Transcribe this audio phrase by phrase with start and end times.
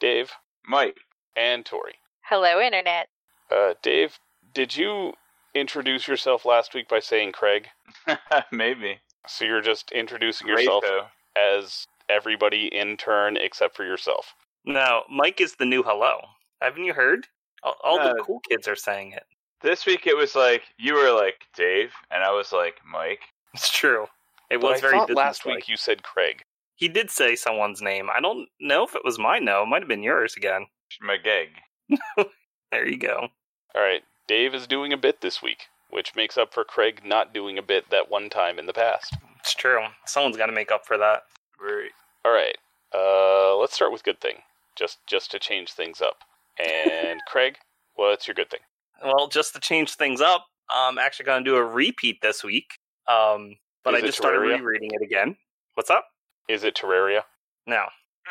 [0.00, 0.32] Dave,
[0.66, 0.98] Mike.
[1.36, 1.94] and Tori.
[2.22, 3.08] Hello, Internet.
[3.50, 4.18] Uh, Dave,
[4.54, 5.12] did you
[5.54, 7.68] introduce yourself last week by saying Craig?
[8.52, 8.98] Maybe.
[9.28, 11.06] So you're just introducing Great, yourself though.
[11.36, 14.34] as everybody in turn except for yourself.
[14.64, 16.18] No, Mike is the new hello.
[16.60, 17.26] Haven't you heard?
[17.62, 19.24] All, all the cool kids are saying it.
[19.62, 23.20] This week it was like you were like Dave, and I was like Mike.
[23.52, 24.04] It's true.
[24.50, 26.42] It But was I very thought last week you said Craig.
[26.80, 28.08] He did say someone's name.
[28.10, 29.64] I don't know if it was mine, though.
[29.64, 30.66] It might have been yours again.
[31.06, 31.48] Mageg.
[32.72, 33.28] There you go.
[33.74, 37.34] All right, Dave is doing a bit this week, which makes up for Craig not
[37.34, 39.12] doing a bit that one time in the past.
[39.40, 39.80] It's true.
[40.06, 41.24] Someone's got to make up for that.
[41.60, 41.90] Right.
[42.24, 42.56] All right,
[42.94, 44.36] uh, let's start with good thing,
[44.76, 46.18] just just to change things up.
[46.64, 47.56] And Craig,
[47.96, 48.60] what's your good thing?
[49.04, 52.78] Well, just to change things up, I'm actually going to do a repeat this week.
[53.08, 54.60] Um, but Is I just started Terraria?
[54.60, 55.36] rereading it again.
[55.74, 56.06] What's up?
[56.48, 57.22] Is it Terraria?
[57.66, 57.84] No,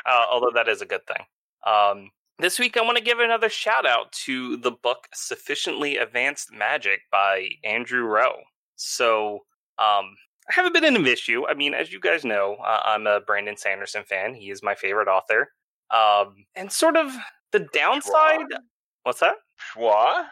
[0.05, 1.25] uh, although that is a good thing.
[1.65, 6.53] Um, this week, I want to give another shout out to the book Sufficiently Advanced
[6.53, 8.39] Magic by Andrew Rowe.
[8.75, 9.39] So,
[9.77, 10.15] um,
[10.49, 11.45] I haven't been in an issue.
[11.47, 14.33] I mean, as you guys know, uh, I'm a Brandon Sanderson fan.
[14.33, 15.51] He is my favorite author.
[15.91, 17.13] Um, and sort of
[17.51, 18.47] the downside.
[18.49, 18.61] What?
[19.03, 19.35] What's that?
[19.75, 20.25] Schwa?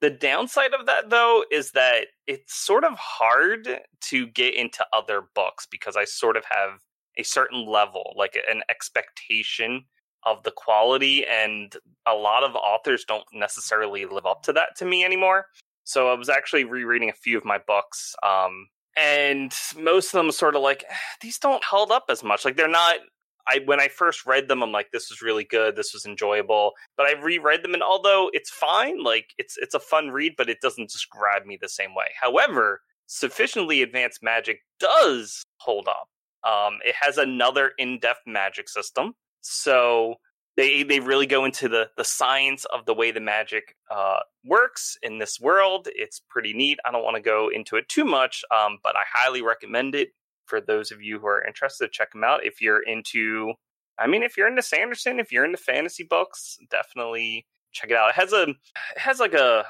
[0.00, 5.22] The downside of that, though, is that it's sort of hard to get into other
[5.34, 6.80] books because I sort of have
[7.16, 9.84] a certain level, like an expectation
[10.24, 11.74] of the quality, and
[12.06, 15.46] a lot of authors don't necessarily live up to that to me anymore.
[15.84, 20.30] So I was actually rereading a few of my books, um, and most of them
[20.32, 22.44] sort of like "Eh, these don't hold up as much.
[22.44, 22.96] Like they're not.
[23.46, 26.72] I when I first read them, I'm like, this was really good, this was enjoyable.
[26.96, 30.48] But I reread them, and although it's fine, like it's it's a fun read, but
[30.48, 32.06] it doesn't just grab me the same way.
[32.20, 36.08] However, sufficiently advanced magic does hold up.
[36.42, 40.16] Um, it has another in-depth magic system, so
[40.56, 44.96] they they really go into the the science of the way the magic uh, works
[45.02, 45.88] in this world.
[45.94, 46.78] It's pretty neat.
[46.84, 50.10] I don't want to go into it too much, um, but I highly recommend it
[50.46, 51.92] for those of you who are interested.
[51.92, 53.52] Check them out if you're into.
[53.98, 58.10] I mean, if you're into Sanderson, if you're into fantasy books, definitely check it out.
[58.10, 58.56] It has a it
[58.96, 59.64] has like a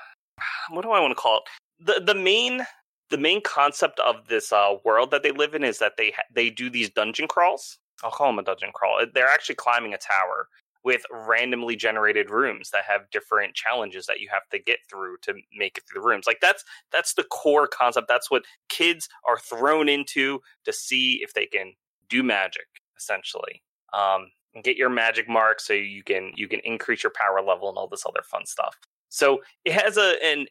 [0.71, 1.43] what do I want to call it?
[1.87, 2.67] The the main
[3.11, 6.23] the main concept of this uh, world that they live in is that they ha-
[6.33, 7.79] they do these dungeon crawls.
[8.03, 9.05] I'll call them a dungeon crawl.
[9.13, 10.49] They're actually climbing a tower
[10.85, 15.35] with randomly generated rooms that have different challenges that you have to get through to
[15.57, 16.27] make it through the rooms.
[16.27, 18.07] Like that's that's the core concept.
[18.09, 21.73] That's what kids are thrown into to see if they can
[22.09, 23.63] do magic, essentially.
[23.93, 27.69] Um, and get your magic mark so you can you can increase your power level
[27.69, 28.77] and all this other fun stuff.
[29.09, 30.47] So it has a an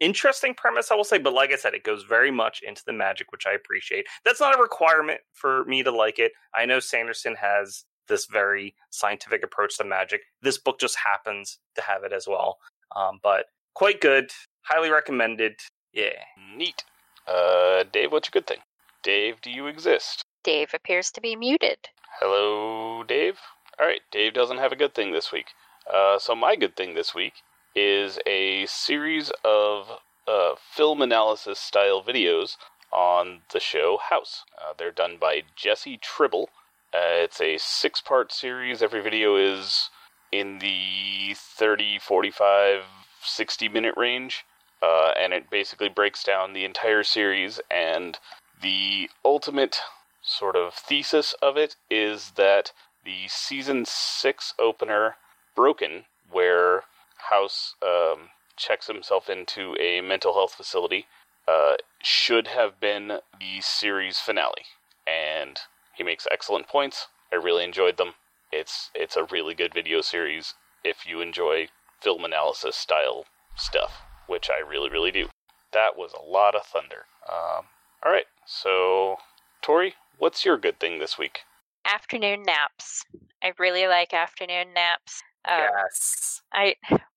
[0.00, 2.92] interesting premise, I will say, but like I said, it goes very much into the
[2.92, 4.06] magic, which I appreciate.
[4.24, 6.32] That's not a requirement for me to like it.
[6.54, 10.22] I know Sanderson has this very scientific approach to magic.
[10.42, 12.58] This book just happens to have it as well.
[12.96, 14.30] Um, but quite good,
[14.62, 15.60] highly recommended.
[15.92, 16.24] Yeah.
[16.56, 16.84] Neat.
[17.26, 18.60] Uh, Dave, what's your good thing?
[19.02, 20.22] Dave, do you exist?
[20.42, 21.88] Dave appears to be muted.
[22.20, 23.38] Hello, Dave.
[23.78, 25.46] All right, Dave doesn't have a good thing this week.
[25.92, 27.34] Uh, so my good thing this week
[27.74, 29.88] is a series of
[30.26, 32.56] uh, film analysis style videos
[32.90, 34.44] on the show House.
[34.56, 36.50] Uh, they're done by Jesse Tribble.
[36.94, 38.82] Uh, it's a six part series.
[38.82, 39.90] Every video is
[40.32, 42.82] in the 30, 45,
[43.22, 44.44] 60 minute range.
[44.80, 47.60] Uh, and it basically breaks down the entire series.
[47.70, 48.18] And
[48.62, 49.80] the ultimate
[50.22, 52.72] sort of thesis of it is that
[53.04, 55.16] the season six opener,
[55.54, 56.84] Broken, where
[57.30, 61.06] House um, checks himself into a mental health facility,
[61.46, 64.64] uh, should have been the series finale.
[65.06, 65.60] And
[65.98, 67.08] he makes excellent points.
[67.32, 68.14] I really enjoyed them.
[68.52, 70.54] It's it's a really good video series
[70.84, 71.68] if you enjoy
[72.00, 75.26] film analysis style stuff, which I really really do.
[75.72, 77.04] That was a lot of thunder.
[77.30, 77.66] Um,
[78.04, 79.16] all right, so
[79.60, 81.40] Tori, what's your good thing this week?
[81.84, 83.04] Afternoon naps.
[83.42, 85.22] I really like afternoon naps.
[85.46, 86.42] Um, yes.
[86.52, 86.76] I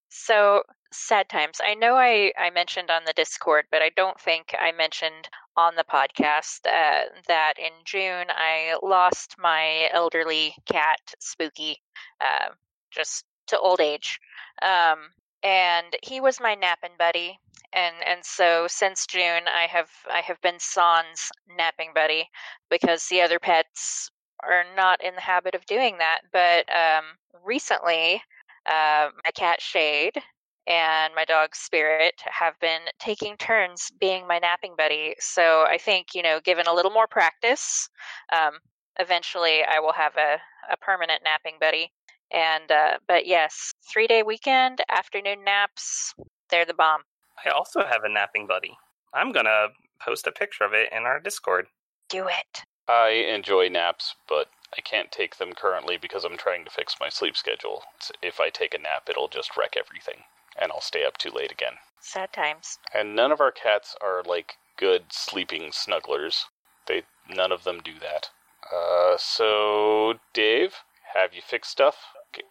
[0.09, 1.59] so sad times.
[1.63, 5.75] I know I, I mentioned on the Discord, but I don't think I mentioned on
[5.75, 11.77] the podcast uh, that in June I lost my elderly cat, Spooky,
[12.19, 12.49] uh,
[12.91, 14.19] just to old age.
[14.61, 15.09] Um,
[15.43, 17.39] and he was my napping buddy.
[17.73, 22.29] And and so since June, I have I have been Sans napping buddy
[22.69, 24.11] because the other pets
[24.43, 26.21] are not in the habit of doing that.
[26.33, 27.05] But um,
[27.45, 28.21] recently,
[28.65, 30.21] uh, my cat Shade
[30.67, 35.15] and my dog Spirit have been taking turns being my napping buddy.
[35.19, 37.89] So I think, you know, given a little more practice,
[38.31, 38.53] um,
[38.99, 40.37] eventually I will have a,
[40.71, 41.91] a permanent napping buddy.
[42.31, 46.13] And, uh, but yes, three day weekend, afternoon naps,
[46.49, 47.01] they're the bomb.
[47.45, 48.77] I also have a napping buddy.
[49.13, 49.69] I'm going to
[49.99, 51.67] post a picture of it in our Discord.
[52.09, 52.63] Do it.
[52.87, 54.47] I enjoy naps, but
[54.77, 57.83] I can't take them currently because I'm trying to fix my sleep schedule.
[58.21, 60.23] If I take a nap, it'll just wreck everything,
[60.59, 61.73] and I'll stay up too late again.
[61.99, 62.79] Sad times.
[62.93, 66.45] And none of our cats are like good sleeping snugglers.
[66.87, 68.29] They none of them do that.
[68.73, 70.75] Uh, so Dave,
[71.13, 71.97] have you fixed stuff?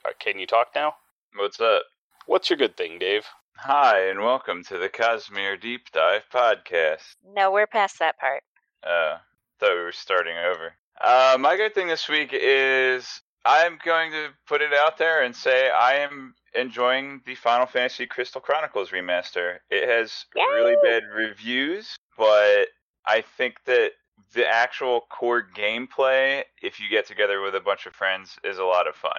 [0.04, 0.94] uh, can you talk now?
[1.34, 1.82] What's up?
[2.26, 3.26] What's your good thing, Dave?
[3.56, 7.16] Hi, and welcome to the Cosmere Deep Dive podcast.
[7.34, 8.42] No, we're past that part.
[8.82, 9.18] Uh,
[9.58, 10.74] thought we were starting over.
[11.00, 15.34] Uh, my good thing this week is I'm going to put it out there and
[15.34, 19.58] say I am enjoying the Final Fantasy Crystal Chronicles remaster.
[19.70, 20.44] It has Yay!
[20.54, 22.68] really bad reviews, but
[23.06, 23.92] I think that
[24.34, 28.64] the actual core gameplay, if you get together with a bunch of friends, is a
[28.64, 29.18] lot of fun.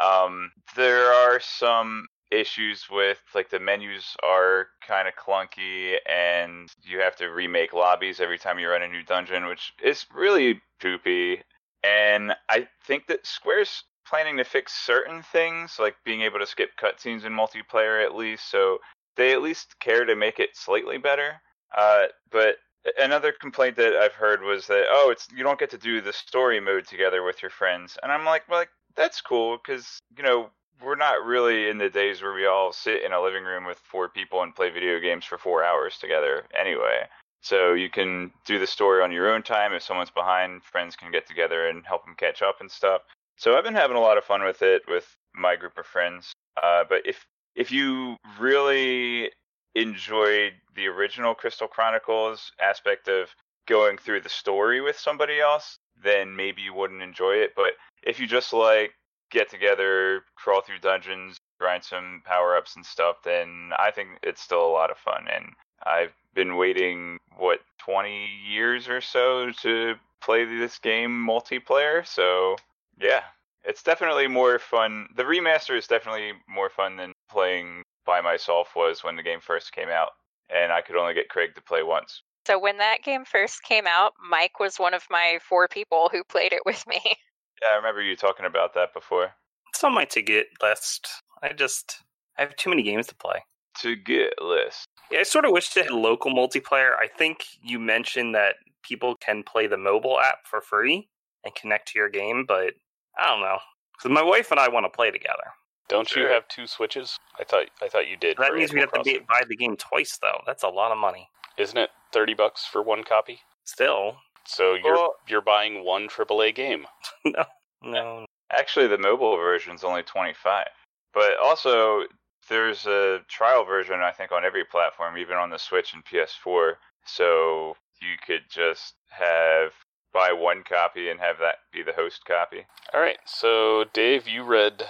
[0.00, 7.00] Um, there are some issues with like the menus are kind of clunky and you
[7.00, 11.42] have to remake lobbies every time you run a new dungeon which is really poopy
[11.84, 16.70] and i think that square's planning to fix certain things like being able to skip
[16.80, 18.78] cutscenes in multiplayer at least so
[19.16, 21.40] they at least care to make it slightly better
[21.76, 22.56] uh, but
[22.98, 26.12] another complaint that i've heard was that oh it's you don't get to do the
[26.12, 30.22] story mode together with your friends and i'm like well, like that's cool because you
[30.22, 30.50] know
[30.82, 33.78] we're not really in the days where we all sit in a living room with
[33.78, 37.02] four people and play video games for four hours together anyway.
[37.42, 39.72] So you can do the story on your own time.
[39.72, 43.02] If someone's behind, friends can get together and help them catch up and stuff.
[43.36, 46.32] So I've been having a lot of fun with it with my group of friends.
[46.62, 49.30] Uh, but if if you really
[49.74, 53.28] enjoyed the original Crystal Chronicles aspect of
[53.66, 57.52] going through the story with somebody else, then maybe you wouldn't enjoy it.
[57.56, 57.72] But
[58.02, 58.92] if you just like
[59.30, 64.42] get together, crawl through dungeons, grind some power ups and stuff, then I think it's
[64.42, 65.26] still a lot of fun.
[65.32, 65.46] And
[65.84, 72.06] I've been waiting, what, 20 years or so to play this game multiplayer.
[72.06, 72.56] So,
[73.00, 73.22] yeah,
[73.64, 75.08] it's definitely more fun.
[75.16, 79.72] The remaster is definitely more fun than playing by myself was when the game first
[79.72, 80.10] came out.
[80.48, 82.22] And I could only get Craig to play once.
[82.46, 86.24] So when that game first came out, Mike was one of my four people who
[86.24, 87.00] played it with me.
[87.62, 89.32] Yeah, I remember you talking about that before.
[89.68, 91.08] It's on my to get list.
[91.42, 92.02] I just
[92.38, 93.44] I have too many games to play.
[93.80, 94.88] To get list.
[95.10, 96.92] Yeah, I sort of wish they had local multiplayer.
[96.98, 101.08] I think you mentioned that people can play the mobile app for free
[101.44, 102.74] and connect to your game, but
[103.18, 103.58] I don't know.
[103.96, 105.44] Because my wife and I want to play together.
[105.88, 107.16] Don't you have two switches?
[107.38, 108.36] I thought I thought you did.
[108.38, 110.40] That means we Animal have to buy the game twice, though.
[110.46, 111.28] That's a lot of money.
[111.58, 113.40] Isn't it thirty bucks for one copy?
[113.64, 114.16] Still,
[114.46, 116.86] So you're Well- you're buying one AAA game.
[117.24, 117.44] no,
[117.82, 118.26] no.
[118.52, 120.66] Actually, the mobile version is only 25.
[121.12, 122.04] But also,
[122.50, 126.72] there's a trial version, I think, on every platform, even on the Switch and PS4.
[127.06, 129.72] So you could just have
[130.12, 132.66] buy one copy and have that be the host copy.
[132.92, 133.18] All right.
[133.24, 134.82] So Dave, you read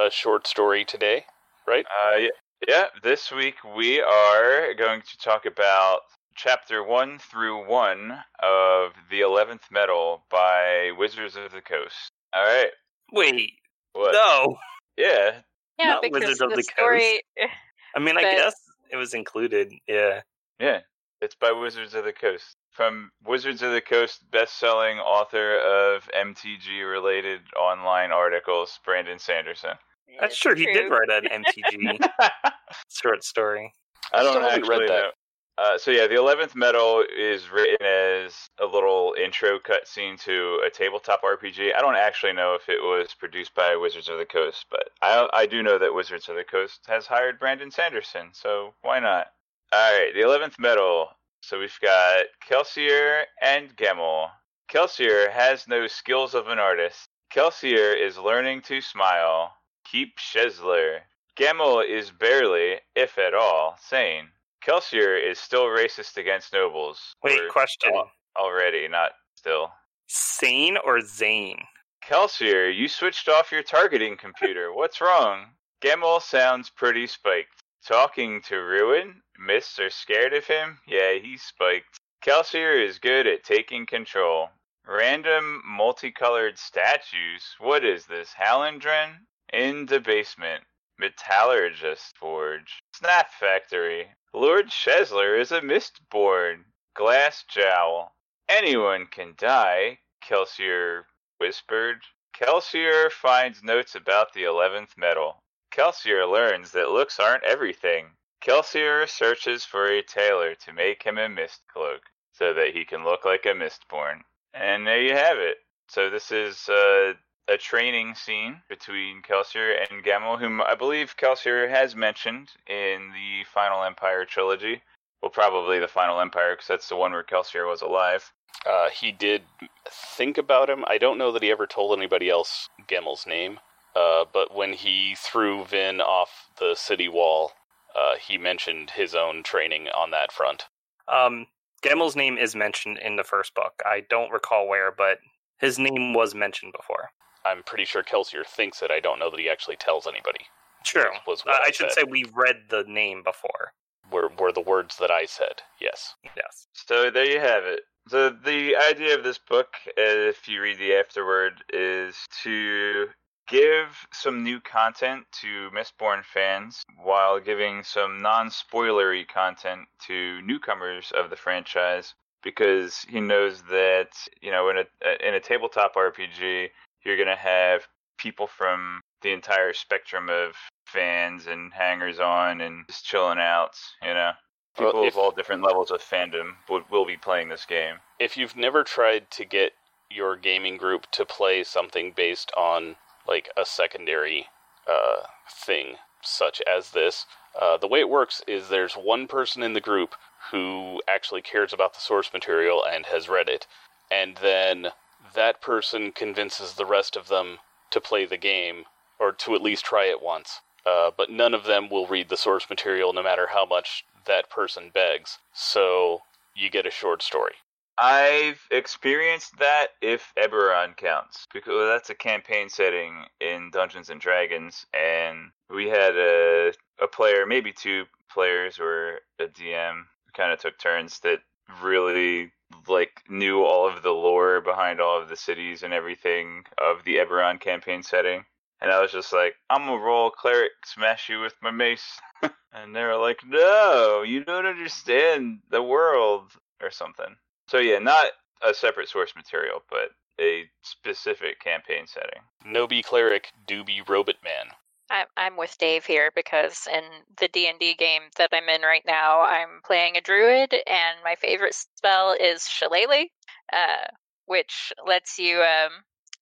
[0.00, 1.24] a short story today,
[1.66, 1.84] right?
[1.84, 2.28] Uh, yeah,
[2.68, 6.00] yeah, this week we are going to talk about
[6.36, 12.10] chapter 1 through 1 of The 11th Metal by Wizards of the Coast.
[12.32, 12.70] All right.
[13.12, 13.52] Wait,
[13.92, 14.12] What?
[14.12, 14.56] no.
[14.96, 15.40] Yeah,
[15.78, 17.22] Yeah, Not because Wizard of the the story.
[17.96, 18.54] I mean, I But- guess
[18.90, 19.72] it was included.
[19.86, 20.22] Yeah.
[20.60, 20.80] Yeah,
[21.20, 22.56] it's by Wizards of the Coast.
[22.70, 29.72] From Wizards of the Coast, best-selling author of MTG-related online articles, Brandon Sanderson.
[30.20, 30.54] That's true.
[30.54, 32.08] He did write an MTG
[32.90, 33.72] short story.
[34.12, 35.02] I don't still haven't actually read that.
[35.02, 35.10] know.
[35.58, 40.70] Uh, so yeah, the Eleventh Metal is written as a little intro cutscene to a
[40.70, 41.74] tabletop RPG.
[41.74, 45.28] I don't actually know if it was produced by Wizards of the Coast, but I
[45.32, 49.32] I do know that Wizards of the Coast has hired Brandon Sanderson, so why not?
[49.72, 51.08] All right, the Eleventh Metal.
[51.40, 54.28] So we've got Kelsier and Gemmel.
[54.70, 57.08] Kelsier has no skills of an artist.
[57.34, 59.54] Kelsier is learning to smile.
[59.90, 61.00] Keep Chesler.
[61.36, 64.28] Gemmel is barely, if at all, sane.
[64.66, 67.14] Kelsier is still racist against nobles.
[67.22, 67.92] Wait, question:
[68.36, 69.70] already, not still.
[70.06, 71.62] Sane or Zane?
[72.04, 74.72] Kelsier, you switched off your targeting computer.
[74.74, 75.50] What's wrong?
[75.84, 77.62] Gemmel sounds pretty spiked.
[77.86, 79.22] Talking to Ruin?
[79.38, 80.78] Mists are scared of him?
[80.86, 81.98] Yeah, he's spiked.
[82.24, 84.48] Kelsier is good at taking control.
[84.86, 87.54] Random multicolored statues?
[87.58, 89.26] What is this, Hallandren?
[89.52, 90.64] In the basement.
[90.98, 92.80] Metallurgist Forge.
[92.94, 94.08] Snap Factory.
[94.34, 96.64] Lord Chesler is a Mistborn.
[96.94, 98.14] Glass Jowl.
[98.48, 101.06] Anyone can die, Kelsier
[101.38, 102.02] whispered.
[102.34, 105.42] Kelsier finds notes about the 11th metal.
[105.70, 108.10] Kelsier learns that looks aren't everything.
[108.42, 113.04] Kelsier searches for a tailor to make him a mist cloak so that he can
[113.04, 114.22] look like a mistborn.
[114.52, 115.58] And there you have it.
[115.88, 117.14] So this is uh,
[117.48, 123.44] a training scene between Kelsier and Gemmel, whom I believe Kelsier has mentioned in the
[123.52, 124.82] Final Empire trilogy.
[125.22, 128.32] Well, probably the Final Empire, because that's the one where Kelsier was alive.
[128.66, 129.42] Uh, he did
[129.90, 130.84] think about him.
[130.86, 133.60] I don't know that he ever told anybody else Gemmel's name,
[133.96, 137.52] uh, but when he threw Vin off the city wall,
[137.96, 140.66] uh, he mentioned his own training on that front.
[141.08, 141.46] Um,
[141.82, 143.82] Gemmel's name is mentioned in the first book.
[143.84, 145.18] I don't recall where, but
[145.58, 147.10] his name was mentioned before.
[147.44, 148.90] I'm pretty sure Kelsier thinks it.
[148.90, 150.46] I don't know that he actually tells anybody.
[150.84, 151.10] True.
[151.26, 152.00] Was Uh, what I should said.
[152.00, 153.72] say we read the name before.
[154.10, 155.60] were were the words that I said.
[155.80, 156.14] Yes.
[156.34, 156.66] Yes.
[156.72, 157.80] So there you have it.
[158.08, 163.10] So the idea of this book, uh, if you read the afterword, is to
[163.48, 171.28] give some new content to Mistborn fans while giving some non-spoilery content to newcomers of
[171.28, 176.70] the franchise because he knows that you know in a in a tabletop RPG
[177.04, 177.86] you're going to have
[178.18, 180.52] people from the entire spectrum of
[180.86, 184.32] fans and hangers on and just chilling out, you know.
[184.78, 187.96] Well, People if- of all different levels of fandom will, will be playing this game.
[188.18, 189.72] if you've never tried to get
[190.10, 194.46] your gaming group to play something based on like a secondary
[194.86, 197.26] uh, thing such as this
[197.60, 200.14] uh, the way it works is there's one person in the group
[200.50, 203.66] who actually cares about the source material and has read it
[204.10, 204.88] and then
[205.34, 207.58] that person convinces the rest of them
[207.90, 208.84] to play the game
[209.18, 210.60] or to at least try it once.
[210.86, 214.48] Uh, but none of them will read the source material no matter how much that
[214.50, 215.38] person begs.
[215.52, 216.22] So
[216.54, 217.54] you get a short story.
[218.00, 224.86] I've experienced that if Eberron counts, because that's a campaign setting in Dungeons and Dragons,
[224.94, 230.78] and we had a a player, maybe two players, or a DM, kind of took
[230.78, 231.40] turns that
[231.82, 232.52] really
[232.86, 237.16] like knew all of the lore behind all of the cities and everything of the
[237.16, 238.44] Eberron campaign setting.
[238.80, 242.20] And I was just like, I'm gonna roll cleric, smash you with my mace.
[242.72, 247.36] and they were like, No, you don't understand the world or something.
[247.68, 248.30] So yeah, not
[248.62, 250.10] a separate source material, but
[250.40, 252.42] a specific campaign setting.
[252.64, 254.66] No be cleric, do be robot man.
[255.10, 257.02] I'm with Dave here because in
[257.38, 261.18] the D and D game that I'm in right now, I'm playing a druid, and
[261.24, 263.26] my favorite spell is Shillelagh,
[263.72, 264.06] uh,
[264.46, 265.92] which lets you um,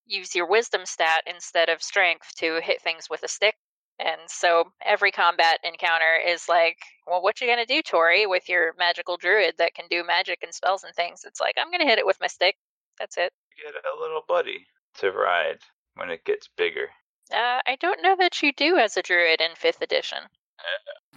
[0.05, 3.55] use your wisdom stat instead of strength to hit things with a stick.
[3.99, 8.73] And so every combat encounter is like, well, what you gonna do, Tori, with your
[8.77, 11.23] magical druid that can do magic and spells and things?
[11.25, 12.55] It's like I'm gonna hit it with my stick.
[12.99, 13.31] That's it.
[13.63, 14.67] Get a little buddy
[14.99, 15.59] to ride
[15.95, 16.89] when it gets bigger.
[17.33, 20.19] Uh, I don't know that you do as a druid in fifth edition.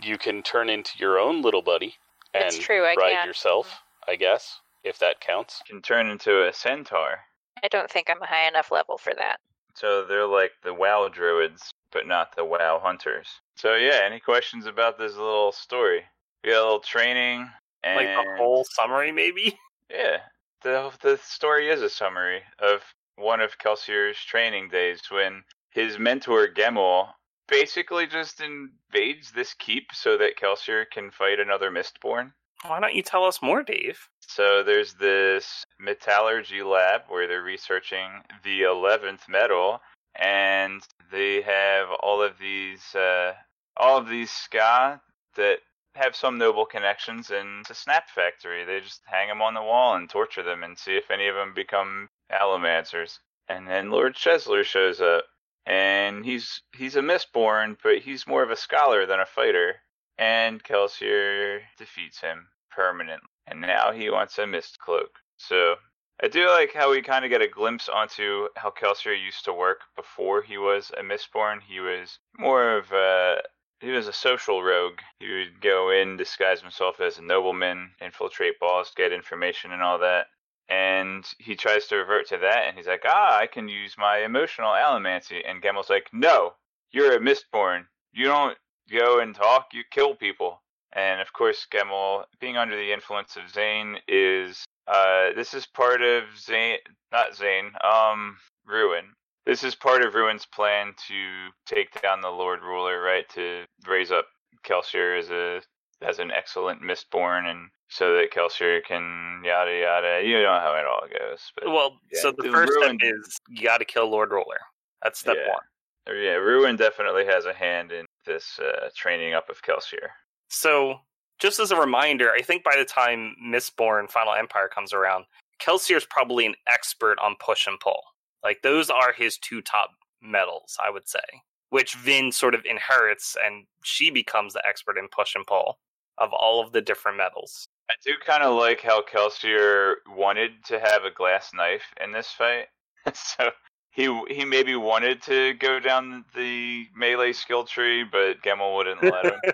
[0.03, 1.95] You can turn into your own little buddy
[2.35, 3.27] and It's true, I ride can.
[3.27, 5.61] yourself, I guess, if that counts.
[5.69, 7.21] You can turn into a centaur.
[7.63, 9.39] I don't think I'm a high enough level for that.
[9.75, 13.29] So they're like the WoW druids, but not the WoW hunters.
[13.57, 16.03] So yeah, any questions about this little story?
[16.43, 17.51] We got a little training
[17.83, 19.59] and Like the whole summary, maybe?
[19.91, 20.19] Yeah,
[20.63, 22.83] the the story is a summary of
[23.17, 27.09] one of Kelsier's training days when his mentor Gemmel
[27.49, 32.33] basically just invades this keep so that Kelsier can fight another Mistborn.
[32.67, 33.99] Why don't you tell us more, Dave?
[34.21, 39.81] So there's this metallurgy lab where they're researching the 11th metal,
[40.15, 43.33] and they have all of these uh,
[43.77, 45.01] all of these skaa
[45.37, 45.59] that
[45.95, 48.65] have some noble connections and it's a snap factory.
[48.65, 51.35] They just hang them on the wall and torture them and see if any of
[51.35, 53.19] them become allomancers.
[53.49, 55.25] And then Lord Chesler shows up,
[55.71, 59.77] and he's he's a Mistborn, but he's more of a scholar than a fighter.
[60.19, 65.11] And Kelsier defeats him permanently, and now he wants a mist cloak.
[65.37, 65.77] So
[66.23, 69.53] I do like how we kind of get a glimpse onto how Kelsier used to
[69.55, 71.61] work before he was a Mistborn.
[71.63, 73.41] He was more of a
[73.81, 74.99] he was a social rogue.
[75.21, 80.01] He would go in, disguise himself as a nobleman, infiltrate balls, get information and all
[80.01, 80.27] that.
[80.71, 84.19] And he tries to revert to that, and he's like, "Ah, I can use my
[84.19, 86.55] emotional allomancy." And Gemmel's like, "No,
[86.93, 87.87] you're a mistborn.
[88.13, 88.57] You don't
[88.91, 89.75] go and talk.
[89.75, 90.63] You kill people."
[90.93, 96.03] And of course, Gemmel, being under the influence of Zane, is uh, this is part
[96.03, 96.79] of Zane,
[97.13, 99.15] not Zane, um, Ruin.
[99.47, 103.29] This is part of Ruin's plan to take down the Lord Ruler, right?
[103.31, 104.27] To raise up
[104.65, 105.63] Kelsier as a
[106.03, 110.23] as an excellent Mistborn, and so that Kelsier can yada yada.
[110.27, 111.51] You know how it all goes.
[111.55, 114.61] But Well, Yeah, so the first ruin- step is you got to kill Lord Ruler.
[115.03, 115.49] That's step Yeah.
[115.49, 116.17] one.
[116.17, 120.11] yeah, Ruin definitely has a hand in this uh, training up of Kelsier.
[120.49, 121.01] So,
[121.39, 125.25] just as a reminder, I think by the time Mistborn Final Empire comes around,
[125.61, 128.03] Kelsier's probably an expert on push and pull.
[128.43, 129.91] Like those are his two top
[130.23, 131.21] metals, I would say,
[131.69, 135.79] which Vin sort of inherits, and she becomes the expert in push and pull
[136.21, 137.67] of all of the different metals.
[137.91, 142.29] I do kind of like how Kelsier wanted to have a glass knife in this
[142.29, 142.67] fight.
[143.15, 143.51] so
[143.91, 149.25] he he maybe wanted to go down the melee skill tree, but Gemmel wouldn't let
[149.25, 149.41] him.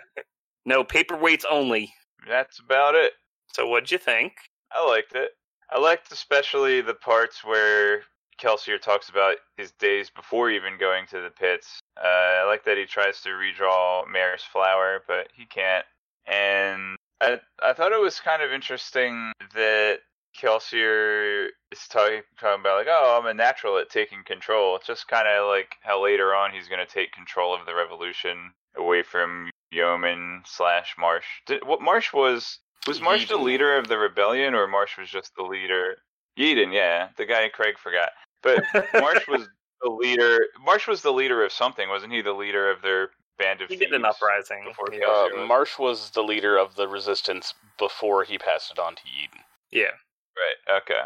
[0.68, 1.94] No paperweights only.
[2.28, 3.12] That's about it.
[3.52, 4.32] So, what'd you think?
[4.72, 5.30] I liked it.
[5.70, 8.02] I liked especially the parts where
[8.40, 11.78] Kelsier talks about his days before even going to the pits.
[11.96, 15.86] Uh, I like that he tries to redraw Mare's flower, but he can't.
[16.26, 19.98] And I I thought it was kind of interesting that
[20.36, 24.76] Kelsier is talking talking about like, oh, I'm a natural at taking control.
[24.76, 27.74] It's just kind of like how later on he's going to take control of the
[27.74, 31.26] revolution away from Yeoman slash Marsh.
[31.46, 35.32] Did, what Marsh was was Marsh the leader of the rebellion, or Marsh was just
[35.36, 35.96] the leader?
[36.38, 38.10] Yeden, yeah, the guy Craig forgot.
[38.42, 38.62] But
[38.94, 39.48] Marsh was
[39.82, 40.38] the leader.
[40.64, 42.20] Marsh was the leader of something, wasn't he?
[42.20, 44.64] The leader of their band of He did an uprising.
[44.64, 45.28] before Yeah.
[45.36, 49.42] Uh, Marsh was the leader of the resistance before he passed it on to Yeden.
[49.70, 49.92] yeah.
[50.36, 50.76] Right.
[50.82, 51.00] Okay.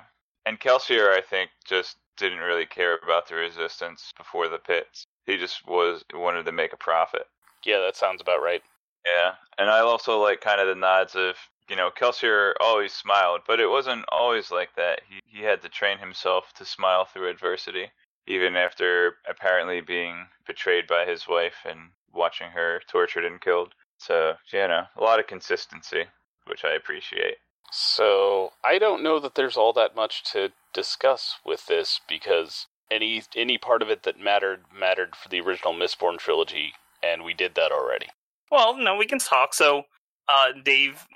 [0.44, 5.04] And Kelsier, I think, just didn't really care about the resistance before the pits.
[5.26, 7.28] He just was wanted to make a profit.
[7.64, 8.62] Yeah, that sounds about right.
[9.06, 11.36] Yeah, and I also like kind of the nods of
[11.68, 15.00] you know Kelsier always smiled, but it wasn't always like that.
[15.08, 17.90] He he had to train himself to smile through adversity,
[18.26, 23.74] even after apparently being betrayed by his wife and watching her tortured and killed.
[23.98, 26.04] So you know, a lot of consistency,
[26.46, 27.36] which I appreciate.
[27.70, 33.22] So I don't know that there's all that much to discuss with this because any
[33.36, 37.54] any part of it that mattered mattered for the original Mistborn trilogy, and we did
[37.54, 38.06] that already.
[38.50, 39.54] Well, no, we can talk.
[39.54, 39.84] So,
[40.28, 41.06] uh, Dave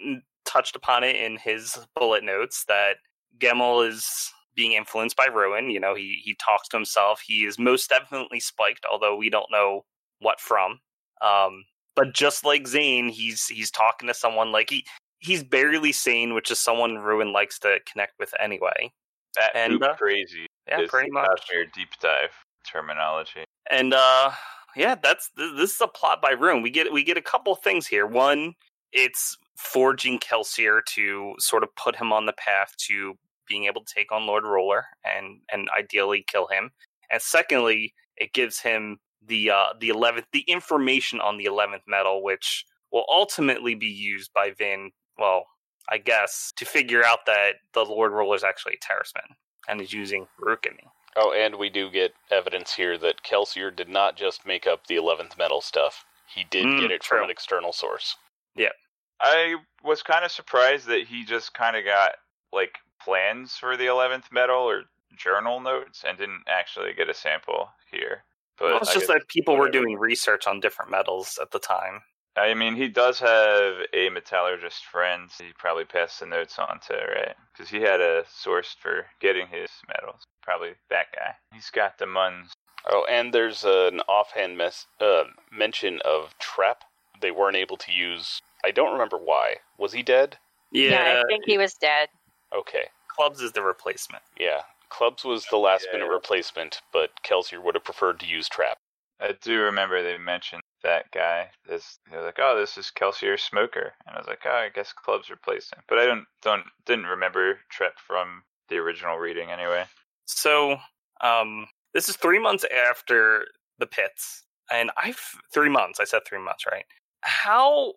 [0.44, 2.96] touched upon it in his bullet notes that
[3.38, 5.70] Gemmel is being influenced by Ruin.
[5.70, 7.20] You know, he he talks to himself.
[7.26, 9.84] He is most definitely spiked, although we don't know
[10.20, 10.80] what from.
[11.22, 11.64] Um,
[11.96, 14.84] but just like Zane, he's he's talking to someone like he
[15.18, 18.92] he's barely sane, which is someone Ruin likes to connect with anyway.
[19.36, 21.26] That And, uh, crazy Yeah, pretty much.
[21.50, 22.30] Cosmere deep dive
[22.66, 23.44] terminology.
[23.70, 24.32] And uh
[24.76, 26.62] yeah, that's th- this is a plot by room.
[26.62, 28.06] We get we get a couple things here.
[28.06, 28.54] One,
[28.92, 33.14] it's forging Kelsier to sort of put him on the path to
[33.48, 36.70] being able to take on Lord Ruler and and ideally kill him.
[37.10, 42.22] And secondly, it gives him the uh the eleventh the information on the eleventh metal,
[42.22, 44.90] which will ultimately be used by Vin.
[45.18, 45.46] Well,
[45.90, 49.34] I guess to figure out that the Lord Ruler is actually a Terrisman
[49.68, 50.86] and is using Rukimi.
[51.16, 54.96] Oh, and we do get evidence here that Kelsier did not just make up the
[54.96, 56.04] eleventh metal stuff.
[56.26, 57.18] He did Mm, get it true.
[57.18, 58.16] from an external source.
[58.56, 58.72] Yeah,
[59.20, 62.12] I was kind of surprised that he just kind of got
[62.52, 64.84] like plans for the 11th metal or
[65.16, 68.24] journal notes and didn't actually get a sample here.
[68.58, 71.50] But well, it's I just guess- that people were doing research on different metals at
[71.50, 72.02] the time.
[72.36, 75.30] I mean, he does have a metallurgist friend.
[75.38, 77.36] He probably passed the notes on to, right?
[77.52, 80.22] Because he had a source for getting his metals.
[80.42, 81.36] Probably that guy.
[81.52, 82.50] He's got the muns.
[82.90, 86.82] Oh, and there's an offhand mes- uh, mention of Trap.
[87.20, 88.40] They weren't able to use.
[88.64, 89.56] I don't remember why.
[89.78, 90.36] Was he dead?
[90.72, 92.08] Yeah, I think he was dead.
[92.52, 92.88] Okay.
[93.08, 94.24] clubs is the replacement.
[94.40, 94.62] Yeah.
[94.90, 96.14] Clubs was the last Yeah, minute yeah.
[96.14, 98.76] replacement, but Kelsier would have preferred to use Trap.
[99.20, 101.50] I do remember they mentioned that guy.
[101.68, 104.92] This they're like, oh, this is Kelsier Smoker, and I was like, oh, I guess
[104.92, 105.82] Clubs replaced him.
[105.88, 109.84] But I don't don't didn't remember Trap from the original reading anyway.
[110.26, 110.78] So,
[111.20, 113.46] um, this is three months after
[113.78, 115.20] the pits, and I've
[115.52, 116.00] three months.
[116.00, 116.84] I said three months, right?
[117.24, 117.94] How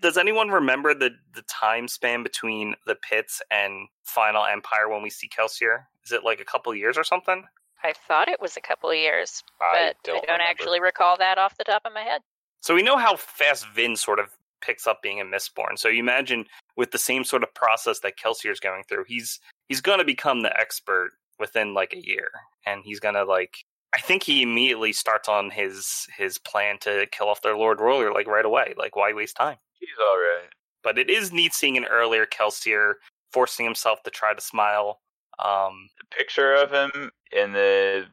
[0.00, 5.10] does anyone remember the the time span between the pits and Final Empire when we
[5.10, 5.84] see Kelsier?
[6.04, 7.44] Is it like a couple years or something?
[7.84, 11.38] I thought it was a couple of years, but I don't, don't, actually recall that
[11.38, 12.20] off the top of my head.
[12.60, 14.28] So we know how fast Vin sort of
[14.60, 15.76] picks up being a Mistborn.
[15.76, 19.80] So you imagine with the same sort of process that Kelsier's going through, he's he's
[19.80, 22.30] going to become the expert within like a year,
[22.64, 23.64] and he's going to like.
[23.94, 28.12] I think he immediately starts on his his plan to kill off their Lord Ruler
[28.12, 28.74] like right away.
[28.76, 29.58] Like why waste time?
[29.78, 30.48] He's all right.
[30.82, 32.94] But it is neat seeing an earlier Kelsier
[33.32, 35.00] forcing himself to try to smile.
[35.38, 38.06] Um, The picture of him in the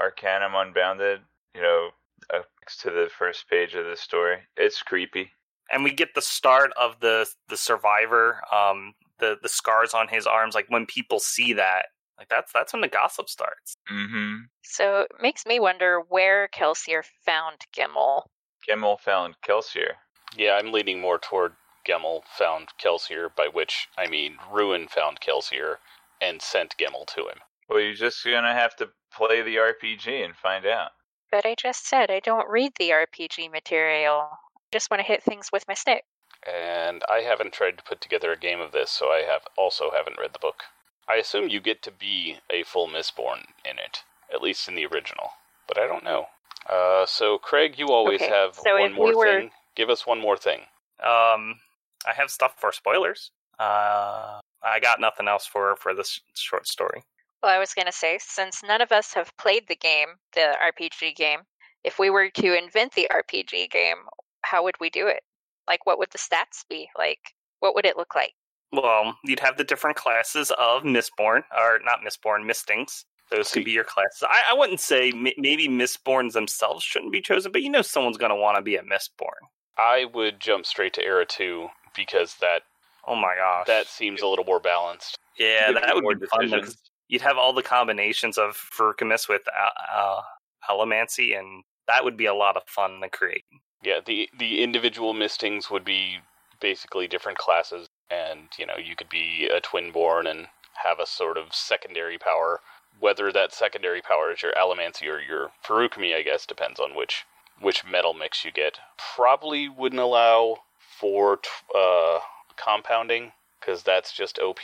[0.00, 1.20] Arcanum Unbounded,
[1.54, 1.90] you know,
[2.32, 5.30] next to the first page of the story, it's creepy.
[5.70, 10.26] and we get the start of the the survivor um the the scars on his
[10.26, 11.86] arms like when people see that
[12.18, 14.36] like that's that's when the gossip starts Mm-hmm.
[14.62, 18.22] So it makes me wonder where Kelsier found Gimel.
[18.66, 19.92] Kimmel found Kelsier.
[20.36, 21.52] Yeah, I'm leaning more toward
[21.88, 25.76] Gemmel found Kelsier, by which I mean Ruin found Kelsier
[26.20, 27.38] and sent Gemmel to him.
[27.68, 30.90] Well, you're just gonna have to play the RPG and find out.
[31.30, 34.28] But I just said I don't read the RPG material.
[34.30, 36.04] I just want to hit things with my stick.
[36.46, 39.90] And I haven't tried to put together a game of this, so I have also
[39.90, 40.64] haven't read the book.
[41.08, 44.86] I assume you get to be a full Mistborn in it, at least in the
[44.86, 45.30] original,
[45.68, 46.26] but I don't know.
[46.68, 49.50] Uh, so Craig, you always Okay, have so one more we were- thing.
[49.76, 50.60] Give us one more thing.
[51.00, 51.60] um
[52.06, 57.02] i have stuff for spoilers uh i got nothing else for for this short story
[57.42, 60.56] Well, I was going to say, since none of us have played the game, the
[60.70, 61.40] RPG game,
[61.84, 63.98] if we were to invent the RPG game,
[64.42, 65.22] how would we do it?
[65.68, 66.88] Like, what would the stats be?
[66.96, 67.20] Like,
[67.60, 68.32] what would it look like?
[68.76, 73.72] Well you'd have the different classes of mistborn or not mistborn mistings those could be
[73.72, 77.70] your classes i, I wouldn't say m- maybe mistborns themselves shouldn't be chosen but you
[77.70, 79.42] know someone's going to want to be a mistborn
[79.78, 82.62] I would jump straight to Era 2 because that
[83.06, 85.18] oh my gosh that seems a little more balanced.
[85.38, 86.48] Yeah, that would be fun.
[86.48, 86.90] though, 'cause decisions.
[87.08, 90.22] You'd have all the combinations of Ferucamus with uh, uh,
[90.70, 93.44] Allomancy, and that would be a lot of fun to create.
[93.82, 96.20] Yeah, the the individual mistings would be
[96.60, 100.46] basically different classes, and you know you could be a twinborn and
[100.84, 102.60] have a sort of secondary power.
[102.98, 107.24] Whether that secondary power is your Allomancy or your Feruchemy, I guess, depends on which
[107.60, 108.78] which metal mix you get.
[109.16, 110.58] Probably wouldn't allow
[110.98, 112.18] for t- uh,
[112.56, 114.60] compounding because that's just OP.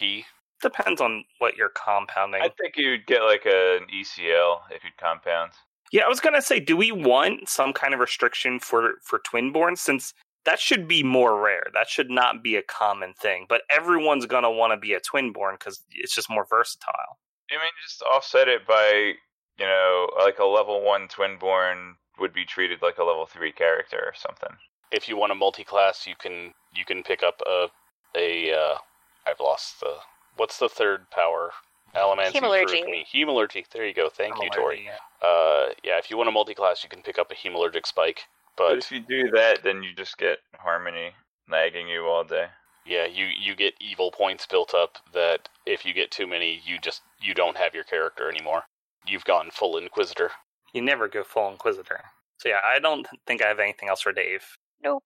[0.63, 2.41] Depends on what you're compounding.
[2.41, 5.53] I think you'd get like a, an ECL if you'd compound.
[5.91, 9.77] yeah, I was gonna say, do we want some kind of restriction for for twinborn
[9.77, 11.67] since that should be more rare?
[11.75, 13.47] That should not be a common thing.
[13.49, 17.19] But everyone's gonna want to be a twinborn because it's just more versatile.
[17.51, 19.13] I mean, just offset it by,
[19.59, 23.99] you know, like a level one twinborn would be treated like a level three character
[23.99, 24.57] or something.
[24.91, 27.69] If you want a multi-class, you can you can pick up a
[28.17, 28.79] a uh,
[29.27, 29.95] I've lost the
[30.37, 31.53] what's the third power?
[31.95, 32.83] Allomancy, Hemalurgy.
[32.83, 33.05] Feruchemy.
[33.15, 33.65] Hemalurgy.
[33.71, 34.09] There you go.
[34.09, 34.87] Thank you, Tori.
[34.87, 35.29] Yeah.
[35.29, 38.23] Uh, yeah, if you want a multi-class, you can pick up a hemalurgic spike.
[38.57, 41.13] But But if you do that, then you just get Harmony
[41.49, 42.47] nagging you all day.
[42.87, 46.79] yeah, you you get evil points built up that if you get too many, you
[46.79, 48.65] just you don't have your character anymore.
[49.07, 50.31] You've gone full Inquisitor.
[50.73, 52.01] You never go full Inquisitor.
[52.39, 54.45] So yeah, I don't think I have anything else for Dave.
[54.83, 55.05] Nope.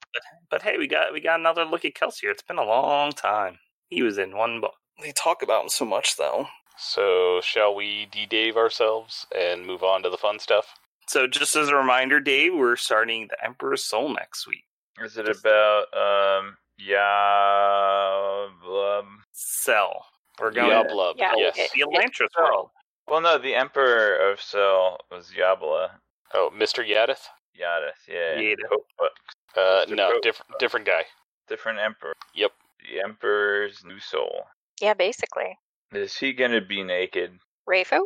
[0.50, 2.30] But hey, we got we got another look at Kelsier.
[2.30, 3.58] It's been a long time.
[3.88, 4.74] He was in one book.
[5.02, 6.46] They talk about him so much though.
[6.78, 10.74] So shall we de-Dave ourselves and move on to the fun stuff?
[11.08, 14.64] So just as a reminder, Dave, we're starting the Emperor's Soul next week.
[15.02, 20.04] Is it about um yeah blah, Sel.
[20.40, 21.16] We're going Yeah, to blub.
[21.18, 21.56] Yeah, yes.
[21.74, 22.70] the Elantris world.
[23.08, 25.90] Well no, the Emperor of Sel was Yabla.
[26.34, 26.84] Oh, Mr.
[26.86, 27.22] Yadith?
[27.58, 28.34] Yadith, yeah.
[28.36, 28.68] Yadith.
[28.68, 28.86] Coke.
[29.56, 29.96] Uh, Mr.
[29.96, 30.22] no, Coke.
[30.22, 31.02] different different guy.
[31.48, 32.14] Different Emperor.
[32.34, 32.52] Yep.
[32.80, 34.44] The Emperor's new soul.
[34.80, 35.58] Yeah, basically.
[35.92, 37.38] Is he gonna be naked?
[37.68, 38.00] Rafo?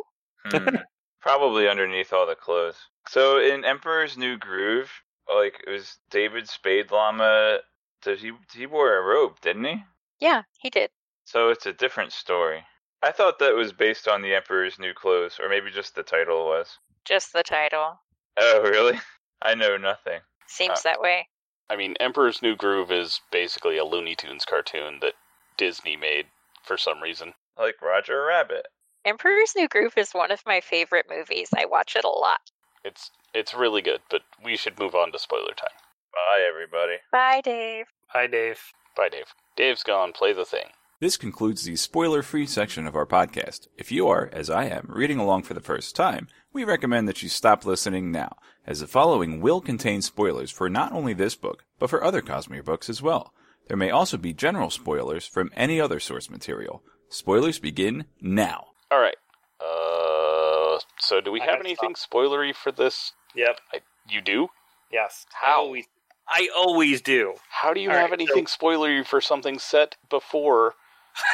[0.45, 0.75] Hmm.
[1.21, 2.77] Probably underneath all the clothes.
[3.07, 4.91] So in Emperor's New Groove,
[5.33, 7.59] like it was David Spade Llama.
[8.01, 9.83] Did he he wore a robe, didn't he?
[10.19, 10.89] Yeah, he did.
[11.25, 12.63] So it's a different story.
[13.03, 16.45] I thought that was based on the Emperor's New Clothes, or maybe just the title
[16.45, 16.77] was.
[17.05, 17.99] Just the title.
[18.39, 18.99] Oh, really?
[19.41, 20.19] I know nothing.
[20.47, 21.27] Seems Uh, that way.
[21.69, 25.13] I mean, Emperor's New Groove is basically a Looney Tunes cartoon that
[25.57, 26.27] Disney made
[26.63, 27.33] for some reason.
[27.57, 28.67] Like Roger Rabbit.
[29.05, 31.49] Emperor's New Groove is one of my favorite movies.
[31.57, 32.51] I watch it a lot.
[32.83, 35.69] It's it's really good, but we should move on to spoiler time.
[36.13, 36.97] Bye, everybody.
[37.11, 37.85] Bye, Dave.
[38.07, 38.59] Hi, Dave.
[38.95, 39.33] Bye, Dave.
[39.55, 40.11] Dave's gone.
[40.11, 40.67] Play the thing.
[40.99, 43.67] This concludes the spoiler free section of our podcast.
[43.75, 47.23] If you are, as I am, reading along for the first time, we recommend that
[47.23, 48.35] you stop listening now,
[48.67, 52.63] as the following will contain spoilers for not only this book, but for other Cosmere
[52.63, 53.33] books as well.
[53.67, 56.83] There may also be general spoilers from any other source material.
[57.09, 58.67] Spoilers begin now.
[58.91, 59.15] All right.
[61.11, 63.11] So do we I have anything spoilery for this?
[63.35, 63.59] Yep.
[63.73, 64.47] I, you do?
[64.89, 65.25] Yes.
[65.33, 65.67] How?
[65.67, 65.83] we
[66.25, 67.33] I always do.
[67.49, 70.75] How do you All have right, anything spoilery for something set before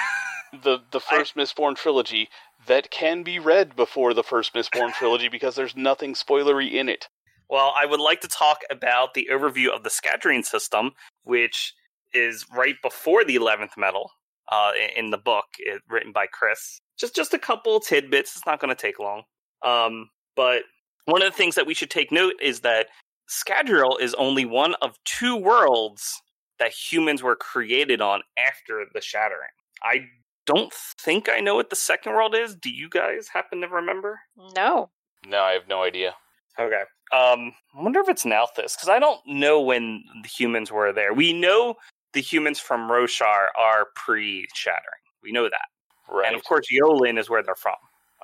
[0.51, 2.27] the the I- first Mistborn trilogy
[2.65, 7.07] that can be read before the first Mistborn trilogy because there's nothing spoilery in it?
[7.47, 11.75] Well, I would like to talk about the overview of the scattering system, which
[12.15, 14.09] is right before the eleventh metal
[14.51, 16.79] uh, in- in the book, it, written by Khriss.
[16.97, 18.35] Just just a couple tidbits.
[18.35, 19.25] It's not going to take long.
[19.63, 20.63] Um, but
[21.05, 22.87] one of the things that we should take note is that
[23.29, 26.21] Scadrial is only one of two worlds
[26.59, 29.49] that humans were created on after the Shattering.
[29.83, 30.05] I
[30.45, 32.55] don't think I know what the second world is.
[32.55, 34.19] Do you guys happen to remember?
[34.55, 34.89] No.
[35.27, 36.15] No, I have no idea.
[36.59, 36.81] Okay.
[37.11, 41.13] Um, I wonder if it's Nalthis because I don't know when the humans were there.
[41.13, 41.75] We know
[42.13, 45.01] the humans from Roshar are pre-shattering.
[45.21, 45.67] We know that,
[46.09, 46.27] Right.
[46.27, 47.75] and of course, Yolen is where they're from.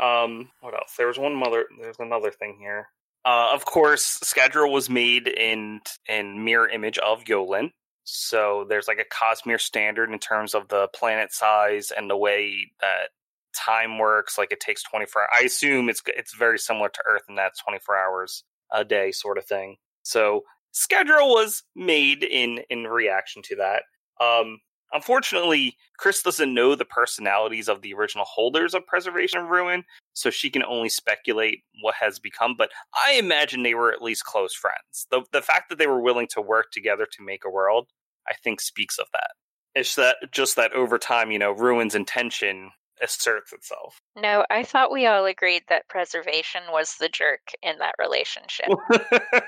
[0.01, 0.95] Um, what else?
[0.97, 1.65] There was one mother.
[1.79, 2.87] There's another thing here.
[3.25, 7.71] Uh, of course, Scadrial was made in in mirror image of Yolen.
[8.03, 12.71] So there's like a Cosmere standard in terms of the planet size and the way
[12.81, 13.09] that
[13.55, 14.37] time works.
[14.37, 15.29] Like it takes 24 hours.
[15.33, 19.37] I assume it's it's very similar to Earth in that 24 hours a day sort
[19.37, 19.77] of thing.
[20.03, 20.41] So
[20.73, 23.83] Scadrial was made in in reaction to that.
[24.23, 24.59] Um,
[24.93, 30.49] unfortunately, Khriss doesn't know the personalities of the original holders of Preservation Ruin, so she
[30.49, 32.55] can only speculate what has become.
[32.57, 35.07] But I imagine they were at least close friends.
[35.11, 37.87] The the fact that they were willing to work together to make a world,
[38.27, 39.31] I think, speaks of that.
[39.75, 43.99] It's that just that over time, you know, Ruin's intention asserts itself.
[44.15, 48.67] No, I thought we all agreed that preservation was the jerk in that relationship.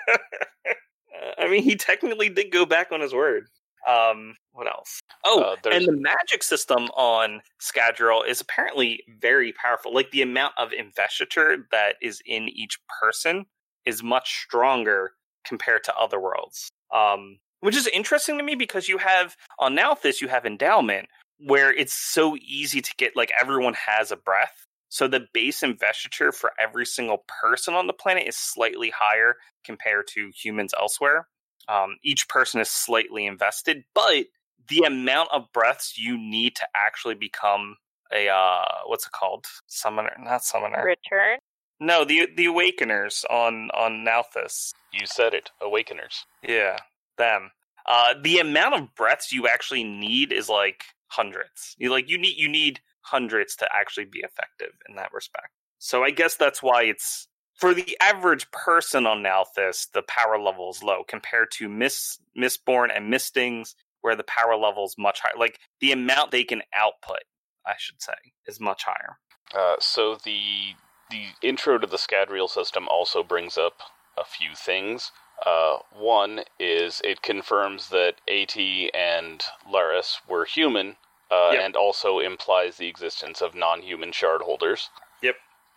[1.37, 3.47] I mean, he technically did go back on his word.
[3.87, 4.99] Um, what else?
[5.23, 9.93] Oh, Uh, and the magic system on Scadrial is apparently very powerful.
[9.93, 13.45] Like the amount of investiture that is in each person
[13.85, 15.11] is much stronger
[15.45, 16.69] compared to other worlds.
[16.93, 21.07] Um, which is interesting to me because you have on Nalthis you have endowment
[21.39, 24.65] where it's so easy to get like everyone has a breath.
[24.89, 30.07] So the base investiture for every single person on the planet is slightly higher compared
[30.13, 31.27] to humans elsewhere.
[31.67, 34.25] Um, each person is slightly invested, but
[34.67, 37.77] the amount of breaths you need to actually become
[38.13, 39.45] a uh, what's it called?
[39.67, 40.83] Summoner, not summoner.
[40.83, 41.39] Return?
[41.79, 44.71] No, the the Awakeners on on Nalthis.
[44.93, 46.25] You said it, Awakeners.
[46.41, 46.77] Yeah,
[47.17, 47.51] them.
[47.87, 51.75] Uh, the amount of breaths you actually need is like hundreds.
[51.77, 55.49] You like you need you need hundreds to actually be effective in that respect.
[55.77, 60.69] So I guess that's why it's for the average person on Nalthis, the power level
[60.69, 65.37] is low compared to Miss Mistborn and Mistings, where the power level is much higher.
[65.37, 67.23] Like the amount they can output,
[67.65, 68.13] I should say,
[68.45, 69.17] is much higher.
[69.53, 70.73] Uh, so the
[71.11, 73.73] the intro to the Scadrial system also brings up
[74.17, 75.11] a few things.
[75.45, 80.95] Uh, one is it confirms that Ati and Leras were human,
[81.29, 81.61] uh, Yep.
[81.61, 84.89] and also implies the existence of non-human shard holders.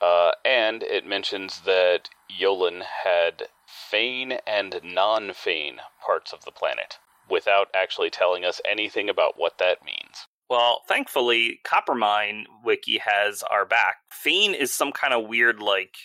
[0.01, 7.69] Uh, and it mentions that Yolen had Fain and non-Fain parts of the planet, without
[7.75, 10.27] actually telling us anything about what that means.
[10.49, 13.97] Well, thankfully, Coppermind Wiki has our back.
[14.11, 15.97] Fain is some kind of weird, like,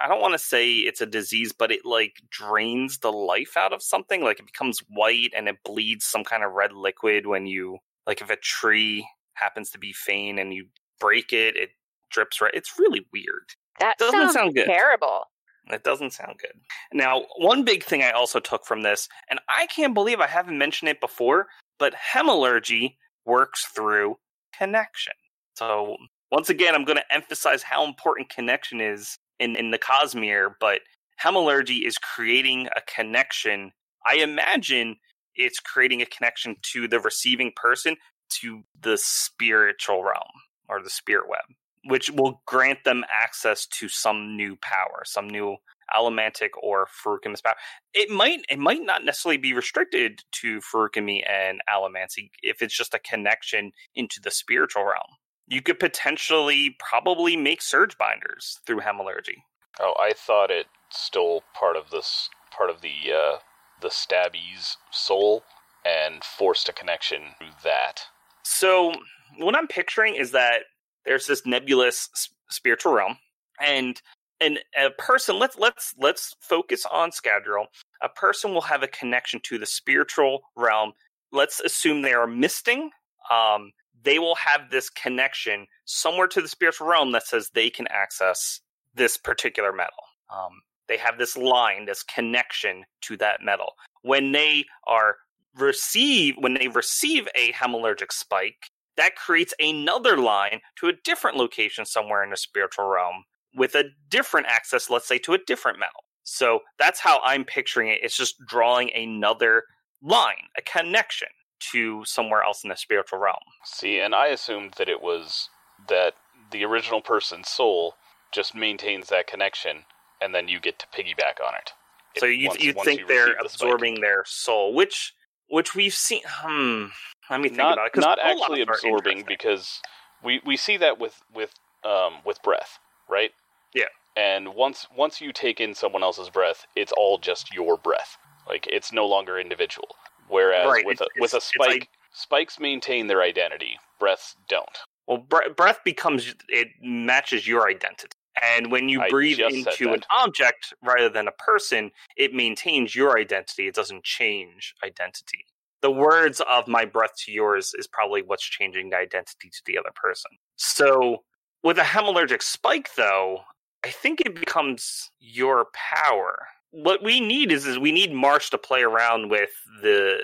[0.00, 3.72] I don't want to say it's a disease, but it, like, drains the life out
[3.72, 4.22] of something.
[4.22, 8.20] Like, it becomes white and it bleeds some kind of red liquid when you, like,
[8.20, 10.66] if a tree happens to be Fain and you
[10.98, 11.70] break it, it
[12.10, 12.52] drips right.
[12.54, 13.50] It's really weird.
[13.80, 14.66] That Doesn't sounds sound good.
[14.66, 15.24] terrible.
[15.70, 16.52] It doesn't sound good.
[16.92, 20.58] Now, one big thing I also took from this, and I can't believe I haven't
[20.58, 21.46] mentioned it before,
[21.78, 24.16] but hemalurgy works through
[24.56, 25.14] connection.
[25.56, 25.96] So,
[26.30, 30.80] once again, I'm going to emphasize how important connection is in, in the Cosmere, but
[31.22, 33.72] hemalurgy is creating a connection.
[34.06, 34.96] I imagine
[35.34, 37.96] it's creating a connection to the receiving person
[38.40, 40.28] to the spiritual realm
[40.68, 41.42] or the spirit web
[41.86, 45.56] which will grant them access to some new power, some new
[45.94, 47.56] allomantic or Furukamis power.
[47.92, 52.94] It might it might not necessarily be restricted to Feruchemy and allomancy if it's just
[52.94, 55.18] a connection into the spiritual realm.
[55.46, 59.42] You could potentially probably make surge binders through hemalurgy.
[59.78, 63.38] Oh, I thought it stole part of this part of the uh,
[63.80, 65.44] the stabby's soul
[65.84, 68.00] and forced a connection through that.
[68.42, 68.94] So
[69.38, 70.62] what I'm picturing is that
[71.04, 72.08] there's this nebulous
[72.48, 73.18] spiritual realm,
[73.60, 74.00] and
[74.40, 75.38] and a person.
[75.38, 77.66] Let's let's let's focus on Scadrial.
[78.02, 80.92] A person will have a connection to the spiritual realm.
[81.32, 82.90] Let's assume they are misting.
[83.30, 87.86] Um, they will have this connection somewhere to the spiritual realm that says they can
[87.88, 88.60] access
[88.94, 90.04] this particular metal.
[90.30, 93.74] Um, they have this line, this connection to that metal.
[94.02, 95.16] When they are
[95.56, 101.84] receive when they receive a hemalurgic spike, that creates another line to a different location
[101.84, 103.24] somewhere in the spiritual realm
[103.56, 106.04] with a different access, let's say, to a different metal.
[106.24, 108.00] So that's how I'm picturing it.
[108.02, 109.64] It's just drawing another
[110.02, 111.28] line, a connection
[111.72, 113.38] to somewhere else in the spiritual realm.
[113.64, 115.48] See, and I assumed that it was
[115.88, 116.14] that
[116.50, 117.94] the original person's soul
[118.32, 119.84] just maintains that connection,
[120.20, 121.72] and then you get to piggyback on it.
[122.16, 125.14] So you you think you they're receive the absorbing their soul, which
[125.48, 126.22] which we've seen.
[126.26, 126.86] Hmm.
[127.30, 128.00] Let me think not about it.
[128.00, 129.80] not actually absorbing because
[130.22, 131.52] we we see that with with
[131.84, 133.32] um with breath, right?
[133.74, 133.84] Yeah.
[134.16, 138.16] And once once you take in someone else's breath, it's all just your breath.
[138.48, 139.88] Like it's no longer individual.
[140.28, 143.78] Whereas Right, with a with a it's- it's spike, like- spikes maintain their identity.
[143.98, 144.78] Breaths don't.
[145.06, 150.02] Well, bre- breath becomes it matches your identity, and when you I breathe into an
[150.10, 153.66] object rather than a person, it maintains your identity.
[153.68, 155.44] It doesn't change identity.
[155.84, 159.76] The words of my breath to yours is probably what's changing the identity to the
[159.76, 160.30] other person.
[160.56, 161.24] So,
[161.62, 163.40] with a hemalurgic spike, though,
[163.84, 166.46] I think it becomes your power.
[166.70, 169.50] What we need is, is we need Marsh to play around with
[169.82, 170.20] the